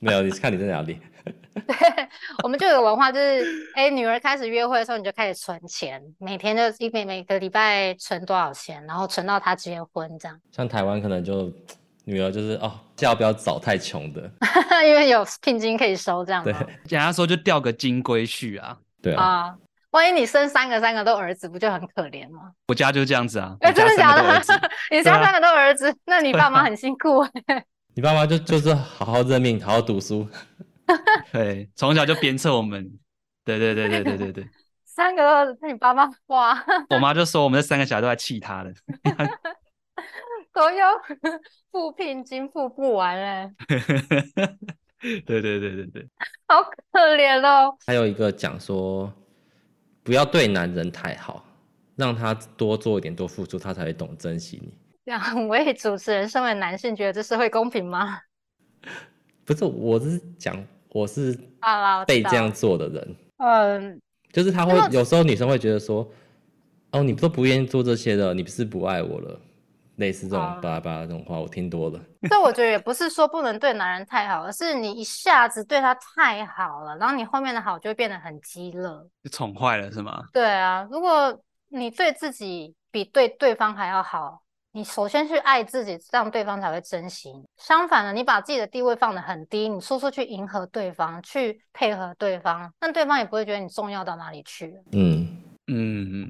[0.00, 1.00] 没 有，你是看你在哪里？
[1.54, 1.64] 对，
[2.42, 10.38] 我们就有文化，就是哎，女儿开始约会的时候，你就开始存钱，每天就一每每个礼拜存多少钱，然后存到她结婚这样。
[10.50, 11.50] 像台湾可能就
[12.04, 14.30] 女儿就是哦，要不要找太穷的，
[14.84, 16.44] 因为有聘金可以收这样。
[16.44, 16.52] 对，
[16.86, 18.76] 简单说就钓个金龟婿啊。
[19.00, 19.22] 对啊。
[19.22, 19.54] 啊，
[19.94, 22.50] 万一你生三个，三个都儿子，不就很可怜吗？
[22.66, 23.56] 我家就这样子啊。
[23.60, 24.22] 哎，真的假的？
[24.90, 27.64] 你家三个都儿子，那你爸妈很辛苦哎。
[27.94, 30.28] 你爸妈就就是好好认命，好好读书，
[31.30, 32.90] 对，从小就鞭策我们，
[33.44, 34.48] 对对对对对对对。
[34.84, 36.60] 三个儿子，那你爸妈哇？
[36.90, 38.74] 我妈就说我们这三个小孩都在气他的，
[40.52, 40.90] 都要
[41.70, 43.48] 付聘金付不完哎。
[44.98, 46.08] 对对对对对，
[46.48, 47.76] 好可怜哦。
[47.86, 49.12] 还有一个讲说，
[50.04, 51.44] 不要对男人太好，
[51.96, 54.72] 让他多做一点，多付出，他才会懂珍惜你。
[55.04, 58.20] 两位主持人，身为男性，觉得这社会公平吗？
[59.44, 61.36] 不是，我是讲，我是
[62.06, 63.16] 被这样做的人。
[63.38, 64.00] 嗯，
[64.30, 66.08] 就是他会有时候女生会觉得说，
[66.92, 69.40] 哦，你都不愿意做这些的，你不是不爱我了？
[69.96, 72.00] 类似这种巴拉巴拉这种话，我听多了。
[72.28, 80.24] 这我觉得也不是说不能对男人太好，而是你一下子对他太好了，然后你后面的好就会变得很鸡肋，就宠坏了是吗？
[80.32, 81.38] 对啊，如果
[81.68, 84.40] 你对自己比对对方还要好。
[84.76, 87.44] 你首先去爱自己，这样对方才会珍惜你。
[87.56, 94.74] 相反的，你把自己的地位放得很低，你处处去迎合对方，去配合对方，那对方也不会觉得你重要到哪里去。
[94.90, 96.28] 嗯嗯，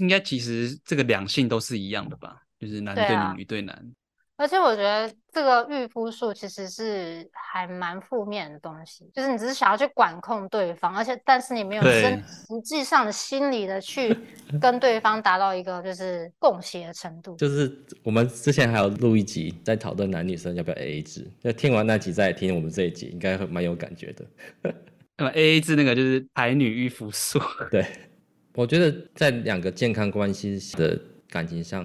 [0.00, 3.92] 应该其实这个两性都是一样的吧，就是男对女，女对男。
[4.36, 14.16] 而且我觉得这个御夫术其实是还蛮负面的东西，就是你只是想要去管控对方，而且但是你没有真实际上的心理的去
[14.60, 17.34] 跟对方达到一个就是共协的程度。
[17.34, 24.24] 就是我们之前还有录一集在讨论男女生要不要 AA 制，那听完那集再听我们这一集，应该会蛮有感觉的。
[25.18, 27.40] 那么 AA 制那个就是台女御夫术。
[27.72, 27.84] 对，
[28.54, 30.96] 我觉得在两个健康关系的
[31.28, 31.84] 感情上，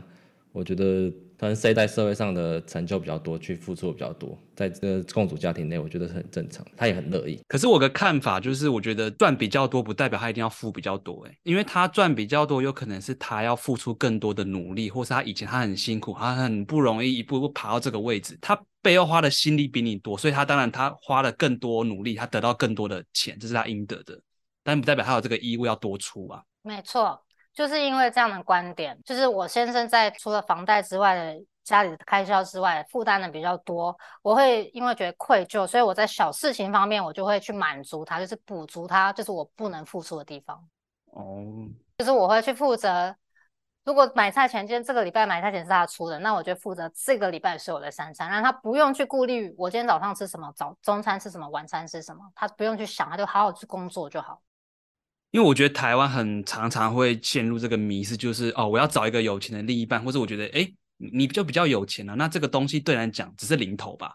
[0.54, 1.12] 我觉得。
[1.36, 7.38] 可能谁在社会上的成就比较多，去付出比较多，在这个共组家庭内，我觉得是很正常，他也很乐意。
[7.50, 24.18] 可是我的看法就是，我觉得赚比较多不代表他一定要付比较多，哎，因为他赚比较多，有可能是他要付出更多的努力，或是他以前他很辛苦，他很不容易一步步爬到这个位置，他背后花的心力比你多，所以他当然他花了更多努力，他得到更多的钱，这是他应得的，
[24.64, 26.42] 但不代表他有这个义务要多出啊。
[26.62, 27.22] 没错。
[27.54, 33.96] 就是因为这样的观点，就是我先生在除了房贷之外的家里的开销之外，负担的比较多。
[34.22, 40.58] 我会因为觉得愧疚，所以我在小事情方面，我就会去满足他，就是补足他，就是我不能付出的地方。
[41.12, 41.46] 哦，
[42.00, 43.16] 就是我会去负责，
[43.86, 54.42] 如果买菜钱，今天这个礼拜买菜钱是他出的，那我就负责这个礼拜所有的三餐，让他不用去顾虑我今天早上吃什么，早中餐吃什么，晚餐吃什么，他不用去想，他就好好去工作就好。
[55.34, 60.72] 因为我觉得台湾很常常会陷入这个迷思，就是哦，我要找一个有钱的另一半，或者我觉得，哎，
[61.12, 64.14] 你就比较有钱了，那这个东西对人来讲只是零头吧，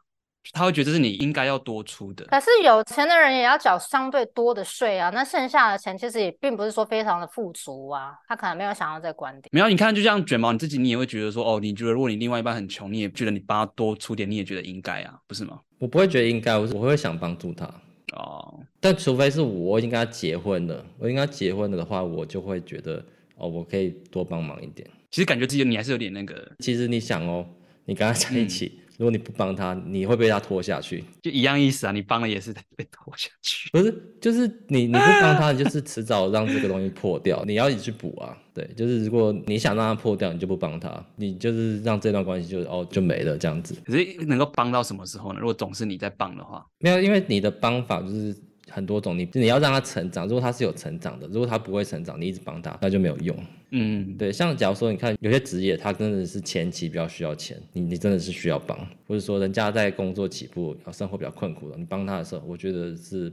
[0.52, 2.24] 他会觉得这是你应该要多出的。
[2.26, 9.48] 可是有钱的人也要缴相对多的税啊，那剩下的钱其实也并不是说非常的富足啊，他可能没有想到这个观点。
[9.50, 15.58] 没有，你看，就像卷毛你自己，你也会觉得说，哦，你觉得如果你另外一半很穷，你也觉得你帮他多出点，你也觉得应该啊，不是吗？
[15.80, 17.68] 我不会觉得应该，我我会想帮助他。
[18.14, 23.04] 哦，但除非是我已经跟他结婚了，我已经跟他结婚了的话，我就会觉得
[23.36, 24.88] 哦，我可以多帮忙一点。
[25.10, 26.50] 其实感觉自己你还是有点那个。
[26.58, 27.46] 其实你想哦，
[27.84, 28.72] 你跟他在一起。
[28.74, 31.92] 嗯如果你不帮他，你会被他拖下去，就一样意思啊。
[31.92, 33.94] 你帮了也是被拖下去， 不是？
[34.20, 37.42] 就是你你不帮他，你就是迟早让这个东西破掉。
[37.46, 43.74] 你要一直去补啊，对，就是如果你想让它破掉，你就不帮他，你就是让这段关系就哦就没了这样子。
[43.86, 45.38] 可是能够帮到什么时候呢？
[45.40, 48.36] 如果总是你在帮的话，没有，因为你的帮法就是。
[48.70, 50.28] 很多种，你你要让他成长。
[50.28, 53.34] 如果他是有成长的，如果他不会成长，你一直帮他，那就没有用。
[53.70, 54.32] 嗯，对。
[54.32, 63.26] 像假如说，你看有些职业，他真的是前期比较需要钱，你你真的是需要帮，或者说人家在工作起步，生活比较困苦了，你帮他的时候，我觉得是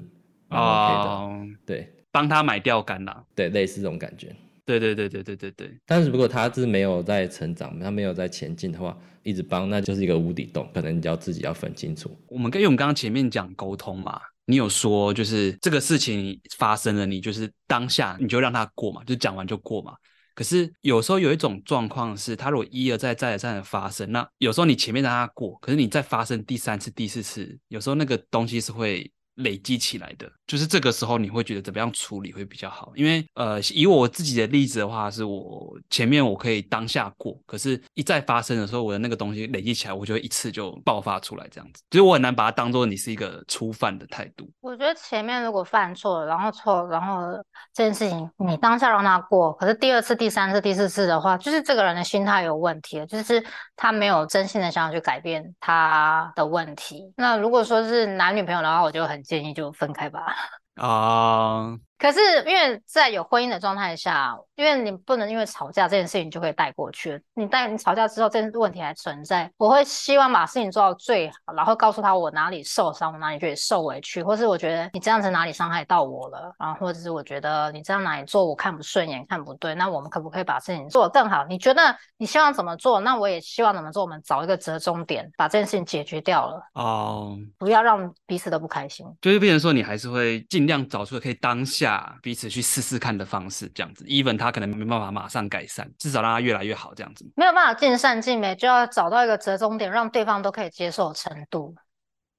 [0.49, 0.57] OK 的。
[0.57, 4.35] 哦、对，帮他买钓竿啦，对，类似这种感觉。
[4.65, 5.71] 对对对对对对对。
[5.85, 12.09] 但是如果他是没有在成长，他没有在前进的话，一直帮，那就是一个无底洞，可能你要自己要分清楚。
[12.27, 19.93] 我们跟因为我们刚刚前面讲沟通嘛，你有说就是这个事情发生了，你就是当下你就让他过嘛，就讲完就过嘛。
[20.35, 30.31] 可是有时候有一种状况是，他如果一而再再而三的发生，那有时候你前面让他过，可是你再发生第三次、第四次，有时候那个东西是会累积起来的。
[30.47, 32.91] 就是这个时候你会觉得怎么样处理会比较好？
[32.95, 41.81] 因为呃，以我自己的例子的话，是我前面我可以当下过，可是一再发生的时候，我的那个东西累积起来，我就会一次就爆发出来，这样子。
[41.89, 44.47] 所以我很难把它当做你是一个初犯的态度。
[44.61, 47.33] 我觉得前面如果犯错，然后错，然后
[47.73, 53.43] 这件事情你当下让他过，可是第二次、第三次、第四次的话，就是这个人的心态有问题了，就是
[53.75, 57.11] 他没有真心的想要去改变他的问题。
[57.17, 60.25] 那如果说是男女朋友的话，我就很建议就分开吧。
[60.75, 61.79] 啊。
[61.97, 67.21] 可是，因为在有婚姻的状态下，因为你不能因为吵架这件事情就可以带过去。
[67.33, 81.45] 你带你吵架之后，这件问题还存在，我会希望把事情做到最好，然后告诉他我哪里受伤，我哪里觉得受委屈，或是我觉得你这样子哪里伤害到我了，然后或者是我觉得你这样哪里做我看不顺眼，看不对，那我们可不可以把事情做得更好？
[81.45, 82.99] 你觉得你希望怎么做？
[82.99, 84.03] 那我也希望怎么做？
[84.03, 86.61] 我们找一个折中点，把这件事情解决掉了。
[86.73, 89.05] 哦，uh, 不要让彼此都不开心。
[89.21, 91.84] 就是变成说，你还是会尽量找出可以当下。
[92.21, 97.25] 彼此去试试看的方式，这样子，even 他可能没办法马上改善，至少让他越来越好，这样子。
[97.35, 101.75] 没有办法尽善尽美，就要找到一个折中点，让对方都可以接受的程度。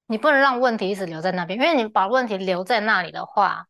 [0.07, 3.67] 你不能让问题一直留在那边，因为你把问题留在那里的话，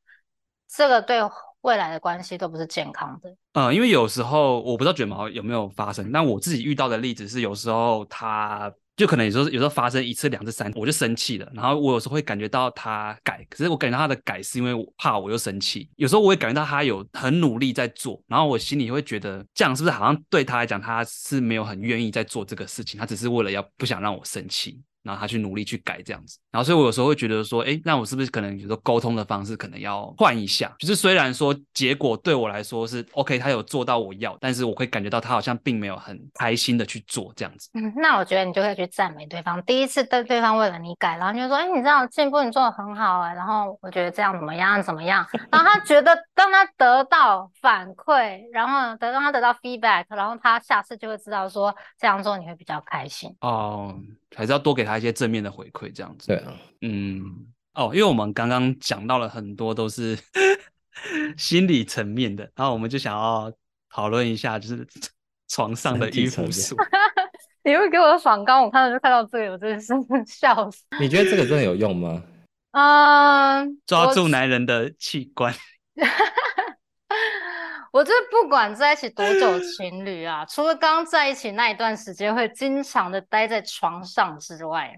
[0.68, 1.20] 这个对
[1.62, 3.35] 未来的关系都不是健康的。
[3.55, 8.72] 呃，因为有时候我不知道卷毛有没有发生，但我自己遇到的例子是，有时候他。
[8.97, 11.47] 就可能有时候有时候发生一次两次三次，我就生气了。
[11.55, 15.88] 然后我有时候会感觉到他改，可是我感觉到他的改是因为我怕我又生气。
[15.97, 24.80] 有时候我会感觉到他有很努力在做，然后我心里会觉得这样是不是好像对他来讲他是没有很愿意在做这个事情，他只是为了要不想让我生气。
[25.07, 30.74] 然后他去努力去改这样子，然后所以我有时候会觉得说，哎，那我是不是可能有时候沟通的方式可能要换一下？
[30.78, 37.70] 就是虽然说结果对我来说是 OK，他有做到我要，但是我会感觉到他好像并没有很开心的去做这样子。
[37.74, 39.62] 嗯，那我觉得你就可以去赞美对方。
[39.62, 43.32] 第一次对对方为了你改，然后你就说，哎，你这样进步，你做的很好哎。
[43.34, 45.24] 然后我觉得这样怎么样怎么样？
[45.52, 53.34] 然后他觉得，当他得到反馈，然后等他得到 feedback，然后他下次就会知道说这样做你会比较开心。
[53.40, 53.94] 哦。
[54.35, 56.29] 还是要多给他一些正面的回馈，这样子。
[56.29, 57.22] 对啊，嗯，
[57.74, 60.18] 哦，因为我们刚刚讲到了很多都是
[61.37, 63.53] 心理层面的，然后我们就想要
[63.91, 64.87] 讨论一下，就是
[65.49, 66.77] 床上的衣服术。
[67.62, 69.93] 你会给我的访纲，我看到就看到这个，我真的是
[70.27, 70.85] 笑死。
[71.01, 72.22] 你觉得这个真的有用吗？
[72.72, 75.55] 嗯，抓住男人的器官。
[77.97, 84.94] 我觉得不管在一起多久，情侣啊，除了刚在一起那一段时间会经常的待在床上之外，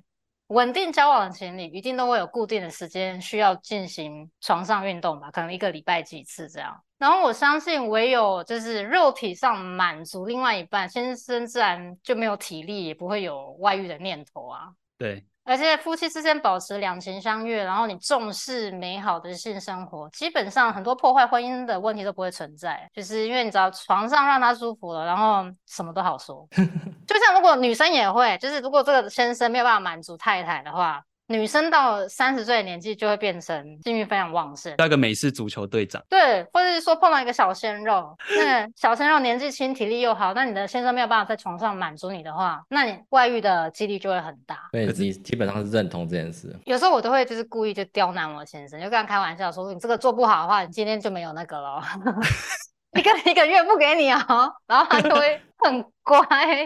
[0.49, 6.77] 稳定交往的情侣一定都会有固定的时间需要进行床上运动吧，可能一个礼拜几次这样。
[6.99, 14.71] 然后我相信，唯有就是肉体上满足另外一半，先生自然就没有体力，也不会有外遇的念头啊。
[14.99, 15.25] 对。
[15.49, 22.87] 而且夫妻之间保持两情相悦，然后你重视美好的性生活，基本上很多破坏婚姻的问题都不会存在。
[22.93, 26.47] 就是因为你知道床上让他舒服了，然后什么都好说。
[27.09, 31.03] 就像如果女生也会，就是如果这个先生没有办法满足太太的话。
[31.29, 44.59] 女生到三十岁的年纪就会变成性欲非常旺盛，那个美式足球队长，对，或者是说碰到一个小鲜肉，那小鲜肉年纪轻，体力又好，那你的先生没有办法在床上满足你的话，那你外遇的几率就会很大。
[44.73, 46.59] 对，你基本上是认同这件事。
[46.65, 51.83] 有时候我都会就是故意就刁难我先生，就跟他开玩笑说，你这个做不好的话，你今天就没有那个了。
[52.99, 56.19] 一个一个月不给你哦， 然后他就会很乖，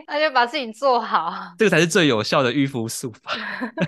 [0.06, 1.32] 他就把事情做好。
[1.58, 3.32] 这个才是最有效的迂腐术法。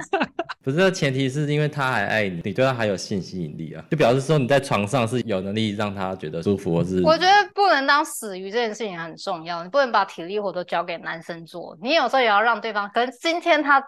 [0.63, 12.91] 不是，前提是因为他还爱你，你对他还有性吸引力啊，就表示说你在床上是有能力让他觉得舒服，或是我觉得不能当死鱼这件事情很重要，你不能把体力活都交给男生做，你有时候也要让对方。
[12.95, 13.83] 可能今天他。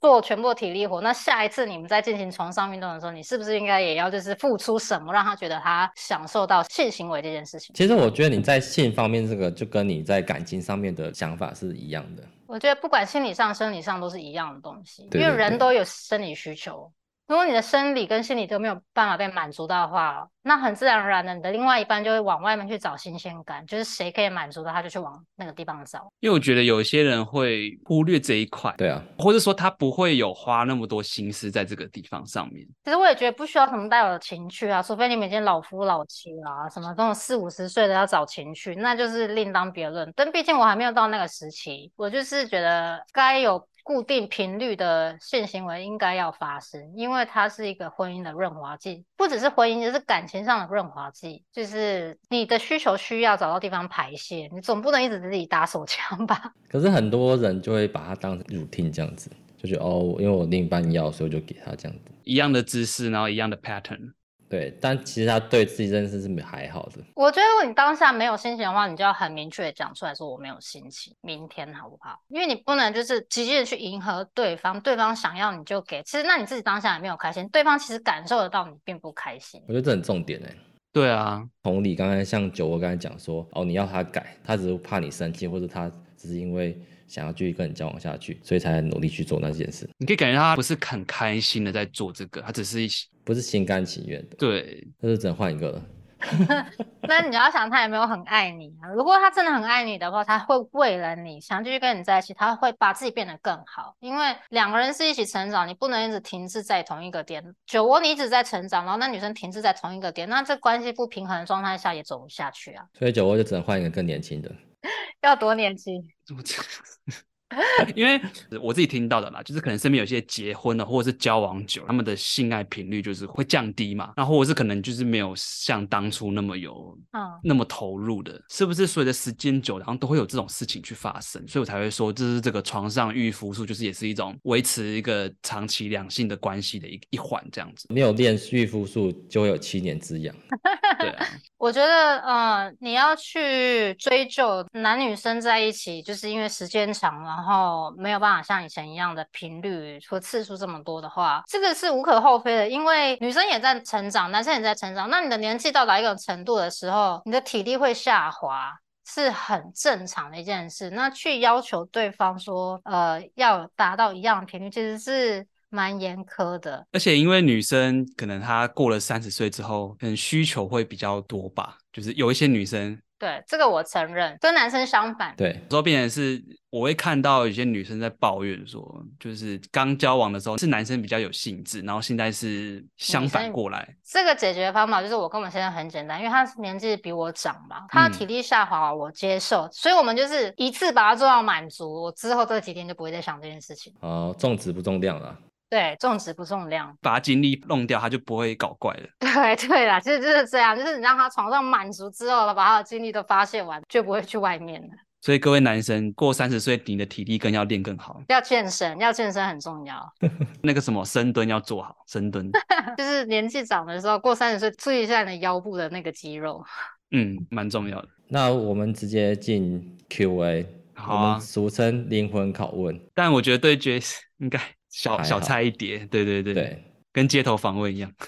[0.00, 7.74] 做全部体力活，那下一次你们在进行床上运动的时候，你是不是应该也要就是付出什么，让他觉得他享受到性行为这件事情？
[7.74, 12.22] 其实我觉得你在性方面这个，就跟你在感情上面的想法是一样的。
[12.46, 16.90] 我觉得不管心理上、生理上都是一样的东西，对对对，因为人都有生理需求。
[17.28, 26.10] 如果你的生理跟心理都没有办法被满足到的话，那很自然而然的，你的另外一半就会往外面去找新鲜感，就是谁可以满足的，他就去往那个地方找。
[26.20, 32.66] 因为我觉得有些人会忽略这一块，对啊，或者说他不会有花那么多心思在这个地方上面。
[32.82, 40.10] 其实我也觉得不需要什么带有的情趣啊，除非你们已经老夫老妻啊，什么这种四五十岁的要找情趣，那就是另当别论。
[40.16, 43.62] 但毕竟我还没有到那个时期，我就是觉得该有。
[43.88, 51.42] 固定频率的性行为应该要发生，因为它是一个婚姻的润滑剂，不只是婚姻，也是感情上的润滑剂。
[51.50, 56.52] 就是你的需求需要找到地方排泄，你总不能一直自己打手枪吧？
[56.68, 64.12] 可是很多人就会把它当成 routine 这样子，就觉得哦，因为我另一半要，所以我就给他这样子，一样的姿势，然后一样的 pattern。
[64.48, 67.02] 对，但其实他对自己认识是还好的。
[67.14, 72.18] 我觉得，如果你当下没有心情的话，你就要很明确的讲出来说我没有心情，明天好不好？
[72.28, 76.02] 因为你不能就是急急的去迎合对方，对方想要你就给。
[76.02, 79.62] 其实那你自己当下也没有开心，对方其实感受得到你并不开心。
[79.68, 80.54] 我觉得这很重点哎。
[80.92, 86.80] 对啊，同理，刚才像酒窝刚才讲说，哦，你要他改，他只是怕你生气，或者他只是因为。
[87.08, 89.88] 想要继续跟你交往下去，所以才努力去做那件事。
[89.98, 92.78] 你可以感觉他不是很开心的在做这个，他只是
[93.24, 94.36] 不是心甘情愿的。
[94.36, 95.82] 对，那就只能换一个了。
[97.02, 98.90] 那你要想，他有没有很爱你啊？
[98.92, 103.94] 如果他真的很爱你的话，他会为了你想继续跟你在一起，他会把自己变得更好。
[104.00, 107.44] 因为两个人是一起成长，你不能一直停滞在同一个点。
[107.66, 112.84] 酒窝你一直在成长，然后那女生停滞在同一个点，那这关系不平衡的状态下也走不下去啊。
[112.98, 114.50] 所以酒窝就只能换一个更年轻的。
[115.22, 116.02] 要多年轻？
[117.94, 118.20] 因为
[118.60, 128.86] 我自己听到的啦，就是可能身边有些结婚了或者是交往久，他们的性爱频率就是会降低嘛，那或者是可能就是没有像当初那么有，嗯，那么投入的，是不是？
[128.86, 137.86] 随着时间久，然后都会有这种事情去发生，所以我才会说，这是这个床上驭夫术，就是也是一种维持一个长期两性的关系的一一环，这样子。
[137.88, 140.34] 没有练驭夫术，就会有七年之痒。
[141.00, 141.26] 对啊，
[141.56, 147.37] 我觉得，嗯，你要去追究男女生在一起，就是因为时间长了。
[147.38, 155.08] 然后没有办法像以前一样的频率和次数这么多的话，这个是无可厚非的，因为女生也在成长，男生也在成长。
[155.08, 158.76] 那你的年纪到达一个程度的时候，你的体力会下滑，
[159.06, 160.90] 是很正常的一件事。
[160.90, 166.84] 那去要求对方说，呃，要达到一样的频率，其实是蛮严苛的。
[166.90, 173.00] 而且因为女生可能她过了三十岁之后，可能需求会比较多吧，就是有一些女生。
[173.18, 175.34] 对，这个我承认，跟男生相反。
[175.36, 176.40] 对，有时候变成是，
[176.70, 183.88] 我会看到有些女生在抱怨说，就是刚交往的时候是男生比较有兴致，然后现在是相反过来。
[184.04, 193.92] 这个解决方法就是我跟我先生很简单，因为他年纪比我长嘛，他的体力下滑我接受，嗯、所以我们就是一次把他做到满足，我之后这几天就不会再想这件事情。
[194.00, 195.36] 哦，重质不重量了。
[195.70, 199.08] 对，重质不重量，把他精力弄掉，他就不会搞怪了。
[199.20, 204.88] 对对啦，其实就是这样，就是你让他床上满足之后了，把他的精力都发泄完，就不会去外面了。
[205.20, 210.00] 所以各位男生过三十岁，你的体力更要练更好，要健身，要健身很重要。
[210.62, 212.50] 那个什么深蹲要做好，深蹲
[212.96, 216.64] 就是年纪长的时候，过三十岁注意一下你的腰部的那个肌肉。
[217.10, 218.08] 嗯，蛮重要的。
[218.28, 222.98] 那我们直接进 Q&A，好啊，俗称灵魂拷问。
[223.12, 224.60] 但我觉得对 Jesse 应该。
[224.90, 228.12] 小小菜一碟，对对对对，跟街头访问一样。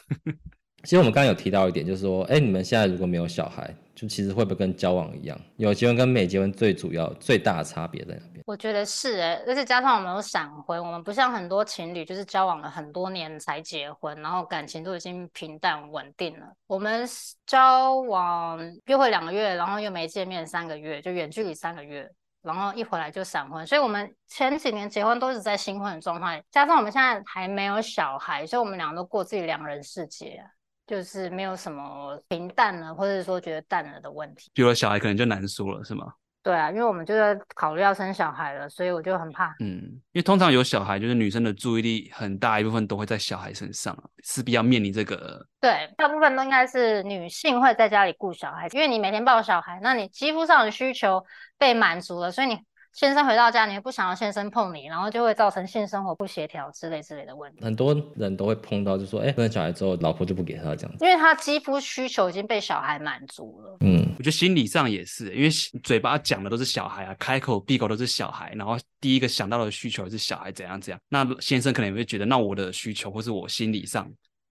[0.84, 5.38] 其实我们刚刚有提到一点，就是说，哎，你们现在如果没有小孩，就其实会不会跟交往一样？
[5.58, 8.42] 有结婚跟没结婚最主要最大的差别在哪边？
[8.46, 16.46] 我觉得是哎，而且加上我们有闪婚，我们不像很多情侣，就是交往了很多年才结婚，然后感情都已经平淡稳定了。
[16.66, 17.06] 我们
[17.46, 22.10] 交往约会两个月，然后又没见面三个月，就远距离三个月。
[22.42, 30.42] 然后一回来就闪婚，所以我们前几年结婚都是在新婚的状态，加上我们现在还没有小孩，所以我们两个都过自己两人世界，
[30.86, 34.50] 就是没有什么平淡了，或者说觉得淡了的问题。
[34.54, 36.14] 有了小孩可能就难说了，是吗？
[36.42, 39.54] 对啊，因为我们就在考虑要生小孩了，所以我就很怕。
[39.60, 39.80] 嗯，
[40.12, 45.46] 因为通常有小孩，就是女生的注意力很大一部分都会在小孩身上，势必要面临这个。
[45.60, 51.22] 对，大部分都应该是女性会在家里顾小孩，因为你每天抱小孩，那你肌肤上的需求
[51.58, 52.58] 被满足了，所以你。
[52.92, 57.64] 先生回到家，你也不想要先生碰你，然后就会造成性生活不协调之类之类的问题。
[57.64, 63.76] 很多人都会碰到，就说，哎，生小孩之后，老婆就不给他这样，因为他肌肤需求已经被小孩满足了。
[63.80, 65.50] 嗯，我觉得心理上也是，因为
[65.82, 71.00] 嘴巴讲的都是小孩啊，开口闭口都是小孩，然后第一个想到的需求是小孩怎样怎样。
[71.08, 74.10] 那先生可能也会觉得，那我的需求或是我心理上。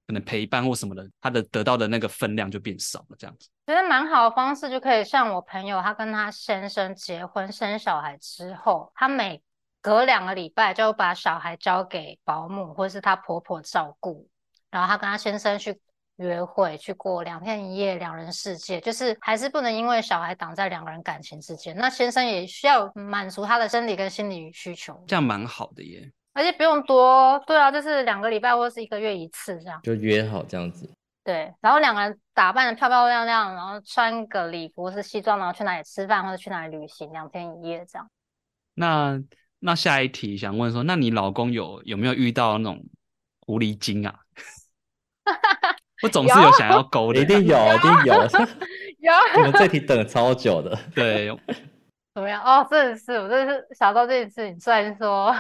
[0.09, 3.47] 可能陪伴或什么的，他的得到的那个分量就变少了，这样子。
[3.67, 9.39] 觉得蛮好的方式，就可以像我朋友，他跟他先生结婚生小孩之后，他每
[9.83, 14.27] 隔两个礼拜就把小孩交给保姆或是他婆婆照顾，
[14.71, 15.79] 然后他跟他先生去
[16.15, 21.77] 约会，去过两天一夜两人世界，就是还是不能因为小孩挡在两个人感情之间。
[21.77, 26.11] 那先生也需要满足他的生理跟心理需求，这样蛮好的耶。
[26.39, 30.89] 而且不用多，对啊，就是两个礼拜或是一个月一次这样，就约好这样子。
[31.21, 38.09] 对，然后两个人打扮得漂漂亮亮，然后穿个礼服是西装，然后去哪里吃饭或者去哪里旅行，两天一夜这样。
[38.75, 39.21] 那
[39.59, 42.81] 那下一题想问说，那你老公有有没有遇到那种
[43.41, 44.15] 狐狸精啊？
[46.01, 48.13] 我总是有想要勾的， 一定有， 一定有。
[48.99, 50.77] 有，我们这题等了超久的。
[50.95, 51.27] 对，
[52.13, 52.41] 怎么样？
[52.41, 55.35] 哦，真的是，我真的是想到这件事情，虽然说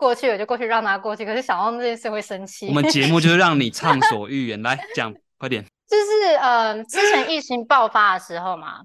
[0.00, 2.66] 过去我就过去，让他过去，可是想到这件事会生气。
[2.68, 5.62] 我们节目就是让你 畅所欲言，来讲，快点。
[5.86, 8.80] 就是呃，之前疫情爆发的时候嘛，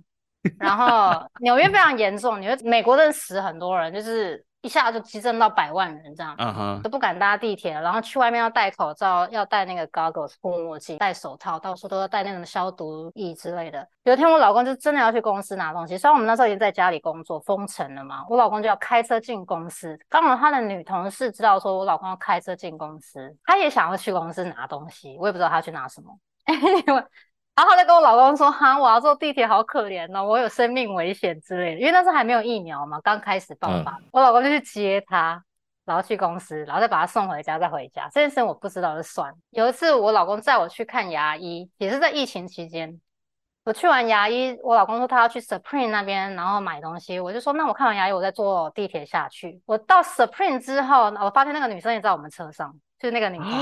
[0.59, 4.43] 然后纽约非常严重，纽约美国真的死很多人，就是。
[4.65, 13.87] 一下就激增到百万人这样，嗯哼，都不敢搭地铁，然后去外面要戴口罩，要戴那个 goggles 护目镜，戴手套，到处都要戴那种消毒液之类的。
[14.05, 19.95] 有一天我老公就真的要去公司拿东西，虽然我们那时候已经在家里工作，封城了嘛，我老公就要开车进公司。
[20.09, 26.17] 刚好他的女同事知道说我老公要开车进公司，他也想要去公司拿东西，我也不知道他去拿什么。
[27.55, 31.79] 然后他就跟我老公说：“哈，我要坐地铁，好可怜哦，我有生命危险之类的。
[31.79, 33.97] 因为那时候还没有疫苗嘛，刚开始爆发。
[34.11, 35.41] 我老公就去接他，
[35.85, 38.09] 然后去公司，然后再把他送回家，再回家。
[38.11, 39.33] 这件事我不知道就算。
[39.51, 42.99] 有一次我老公载我去看牙医，也是在疫情期间。
[43.63, 47.19] 我去完牙医，我老公说他要去 Supreme 那边，然后买东西。
[47.21, 49.61] 我就说那我看完牙医，我再坐地铁下去。
[49.65, 52.75] 我到 Supreme 之后，我发现那个女生也在我们车上。”
[53.05, 53.55] 就是那个女同事，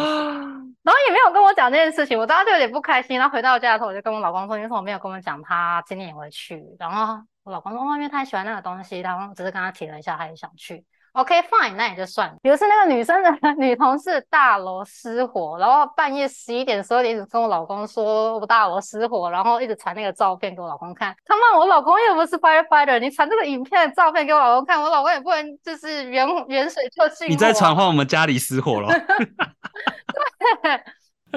[0.84, 3.20] 然后也没有跟我讲这件事情，我当时就有点不开心。
[3.20, 6.64] 然后回到家的时候，我就跟我老公说，因为我没有跟我讲他今天也会去。
[6.80, 10.86] 然后我老公说，哦，因为他喜欢那个东西，然后只是跟他提了一下，他也想去。
[11.14, 12.36] OK，fine，okay，那也就算了。
[12.42, 21.16] 比如是那个女生的 女同事大楼失火，然后半夜十一点、十二点一直跟我老公说我大楼失火，然后一直传那个照片给我老公看。
[21.26, 27.32] 他妈，我老公又不是 firefighter，你传这个影片的照片给我老公看，我老公也不能就是远远水救近火。
[27.32, 28.90] 你在传唤我们家里失火了。
[30.64, 30.82] 对。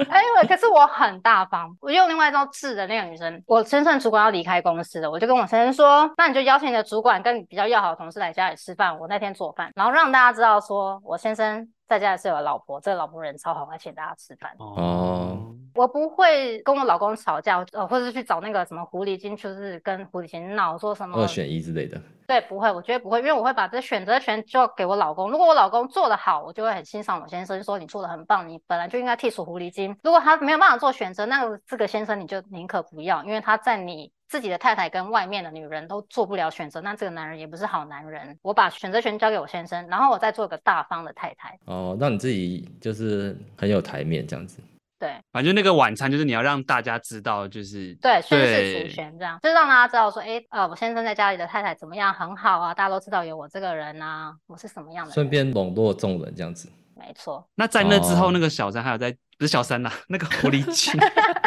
[0.09, 14.51] 哎，因为可是我很大方，我用另外一招治的那个女生，我先生主管要离开公司了，我就跟我先生说，那你就邀请你的主管跟你比较要好的同事来家里吃饭，我那天做饭，然后让大家知道说我先生在家也是有老婆，这个老婆人超好，还请大家吃饭。
[14.59, 15.53] 哦。
[15.75, 22.01] 我不会跟我老公吵架，呃，或者是去找那个什么狐狸精，就是跟狐狸精闹，说什么二选一之类的。
[22.25, 25.29] 对，不会，我绝对不会，因为我会把这选择权交给我老公。
[25.29, 29.95] 如果我老公做得好，我就会很欣赏我先生，说你做的很棒，你本来就应该剔除狐狸精。
[30.03, 38.37] 如果他没有办法做选择，那个这个先生你就宁可不要，因为他在你自己的太太跟外面的女人都做不了选择，那这个男人也不是好男人。
[38.41, 41.57] 我把选择权交给我先生，然后我再做个大方的太太。
[41.65, 44.59] 哦，让你自己就是很有台面这样子。
[44.99, 56.67] 对，反正那个晚餐就是你要让大家知道，就是对宣誓主权这样，就是让大家知道说，哎，呃，我先生在家里的太太怎么样，很好啊，大家都知道有我这个人啊，我是什么样的人，顺便笼络众人这样子。
[56.95, 57.47] 没错。
[57.53, 61.41] 那在那之后，那个小三还有在，不是小三呐，那个狐狸精，那个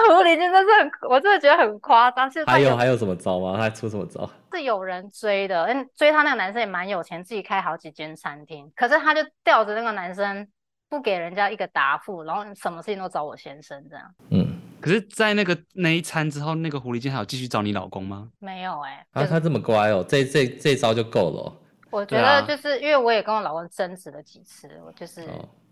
[0.08, 2.30] 狐狸精真是很，我真的觉得很夸张。
[2.30, 3.54] 是还有还有什么招吗？
[3.56, 4.28] 他还出什么招？
[4.52, 10.48] 是有人追的，嗯，追他那个男生也蛮有钱，自己开好几间餐厅，可是他就吊着那个男生。
[10.90, 14.14] 不给人家一个答复，然后什么事情都找我先生这样。
[14.30, 18.30] 嗯，可是，在那个那一餐之后，那个狐狸精还有继续找你老公吗？
[18.38, 19.22] 没有哎、欸。
[19.22, 21.52] 啊，他这么乖哦，这这这招就够了。
[21.90, 25.28] 我觉得就是因为我也跟我老公争执了几次，我就是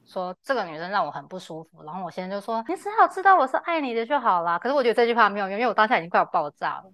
[0.06, 4.58] 说这个女生让我很不舒服，然后我现在就说你只要知道我是爱你的就好啦。
[4.58, 6.84] 可是我觉得这句话没有用，因为我当下已经快要爆炸了。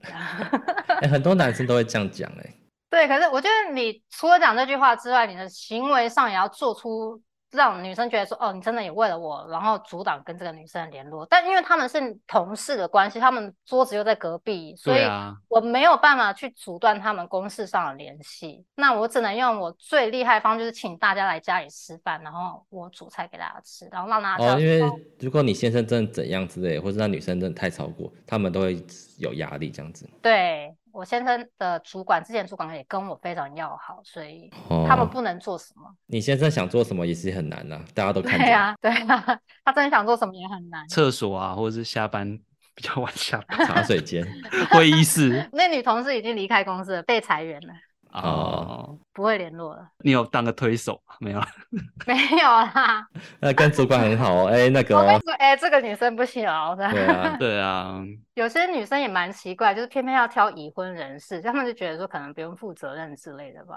[1.03, 2.57] 欸、 很多男生都会这样讲哎、欸。
[2.91, 7.21] 对，可是我觉得你除了讲这句话之外，你的行为上也要做出。
[7.53, 11.27] 让女生觉得说，哦，你真的也为了我，然后阻挡跟这个女生联络。
[11.27, 15.03] 但因为他们是同事的关系，他们桌子又在隔壁，所以
[15.49, 18.65] 我没有办法去阻断他们公事上的联系。
[18.75, 24.81] 那我只能用我最厉害的方，就是请大家来家里吃饭，然后我煮菜给大家吃，然后让大家哦，因为
[25.21, 28.85] 如果你先生真的怎样之类，或者那女生真的太超过，他们都会
[29.19, 30.09] 有压力这样子。
[30.23, 30.75] 对。
[30.93, 34.51] 我先生的主管，之前主管也跟我非常要好，所以
[34.87, 35.89] 他们不能做什么。
[35.89, 38.47] 哦、你先生想做什么也是很难呐、啊，大家都看见。
[38.47, 40.87] 对啊，对啊， 他真的想做什么也很难。
[40.89, 42.39] 厕所啊，或者是下班
[42.75, 44.27] 比较晚下班，茶水间、
[44.71, 45.49] 会议室。
[45.53, 47.73] 那女同事已经离开公司了，被裁员了。
[48.13, 49.89] 哦，不会联络了。
[49.99, 51.41] 你有当个推手 没有？
[52.07, 53.07] 没有啦。
[53.41, 54.47] 那跟主管很好哦。
[54.49, 56.77] 哎、欸，那个、哦，哎、欸，这个女生不行哦。
[56.77, 58.03] 对啊， 对啊。
[58.35, 63.77] 有些女生也蛮奇怪，就是偏偏要挑已婚人士，他们就觉得说可能不用负责任之类的吧。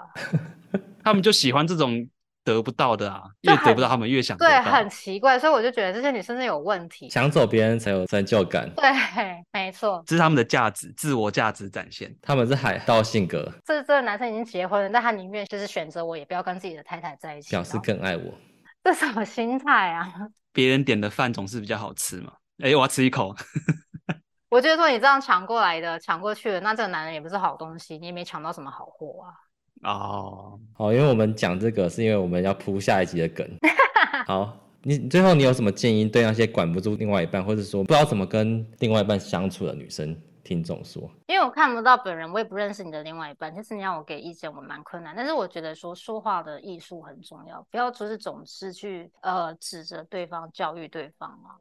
[1.02, 2.06] 他们就喜欢这种
[2.46, 7.08] 得不到的啊，越得不到他们越想得对，很奇怪，所以我就觉得这些女生是有问题。
[7.08, 8.84] 抢走别人才有成就感，对，
[9.52, 12.14] 没错，这是他们的价值，自我价值展现。
[12.22, 18.32] 他们是海盗性格，这这个男生已经结婚了，但他宁愿就是选择我，也不要跟自己的太太在一起，表示更爱我。
[18.84, 20.14] 这什么心态啊？
[20.54, 22.32] 别人点的饭总是比较好吃嘛。
[22.62, 23.34] 哎，我要吃一口。
[24.48, 29.34] 我觉得说你这样抢过来的，抢过去的，那这个男人也不是好东西，你也没抢到什么好货啊。
[29.82, 33.46] 哦，好，因为我们讲这个是因为我们要铺下一集的梗。
[34.26, 41.08] 好，你最后你有什么建议对那些管不住另外一半，或者说不知道怎么跟另外一半相处的女生听众说？
[41.28, 45.14] 因为我看不到本人，我也不认识你的另外一半，就是你让我给意见，我蛮困难。
[45.14, 51.54] 但是我觉得说说话的艺术很重要，不要就是总是去呃指责对方、教育对方啊，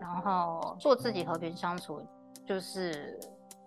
[0.00, 2.06] 然后做自己，和平相处
[2.46, 3.18] 就是。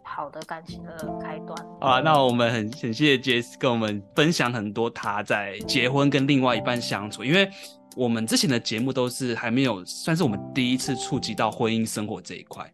[0.05, 7.49] 好的感情的开端啊，那我们很很谢谢杰斯跟我们分享很多他在结婚跟另外一半相处，因为
[7.95, 12.71] 我们之前的节目都是还没有算是我们第一次触及到婚姻生活这一块。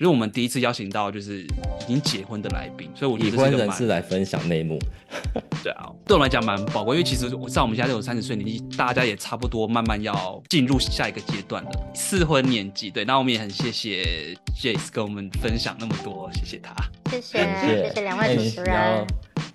[0.00, 4.78] 因为我们第一次邀请到就是已经结婚的来宾，所以我觉得已婚人士来分享内幕。
[5.62, 12.90] 对啊，对我来讲蛮宝贵，因为其实在我们现在都有三十岁年纪，大家也差不多慢慢要进入下一个阶段了，适婚年纪。
[12.90, 16.74] 对，那我们也很谢谢 Jess 跟我们分享那么多，谢谢他，
[17.10, 19.06] 谢谢谢谢两位主持人。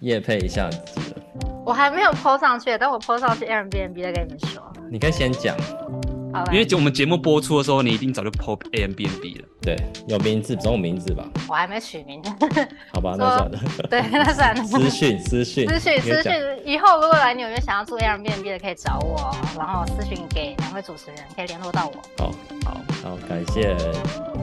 [0.02, 4.62] 业配一下自己了，我还没有 po 上去，等我 po 上去 Airbnb 再跟你们说。
[4.92, 5.58] 你可以先讲。
[6.52, 9.48] 因为我们节目播出的时候，你一定早就 pop Airbnb 了。
[9.62, 9.76] 对，
[10.08, 11.26] 有名字，总有名字吧？
[11.48, 12.22] 我还没取名。
[12.94, 13.60] 好吧，那算了。
[13.90, 14.64] 对，那算了。
[14.64, 16.34] 私讯，私讯，私讯，私讯。
[16.64, 22.24] 以后如果来纽约想要住 Airbnb 的，可以找我，然后私讯给两位主持人，可以联络到我。
[22.24, 22.32] 好，
[22.66, 23.76] 好，好，感谢，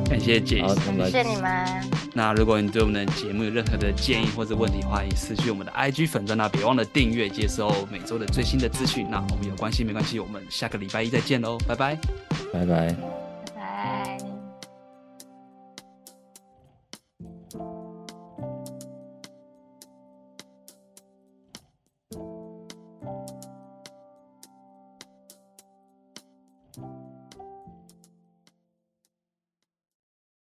[0.09, 2.02] 感谢 Jess，感谢你们。
[2.14, 9.06] 那如果你对我们的节目有任何的建议或者问题，欢迎私讯我们的 IG 粉专，那别忘了订阅，接收每周的最新的资讯。
[9.10, 11.98] 那我们有关系没关系，我们下个礼拜一再见喽，拜拜。
[12.52, 14.31] 拜拜。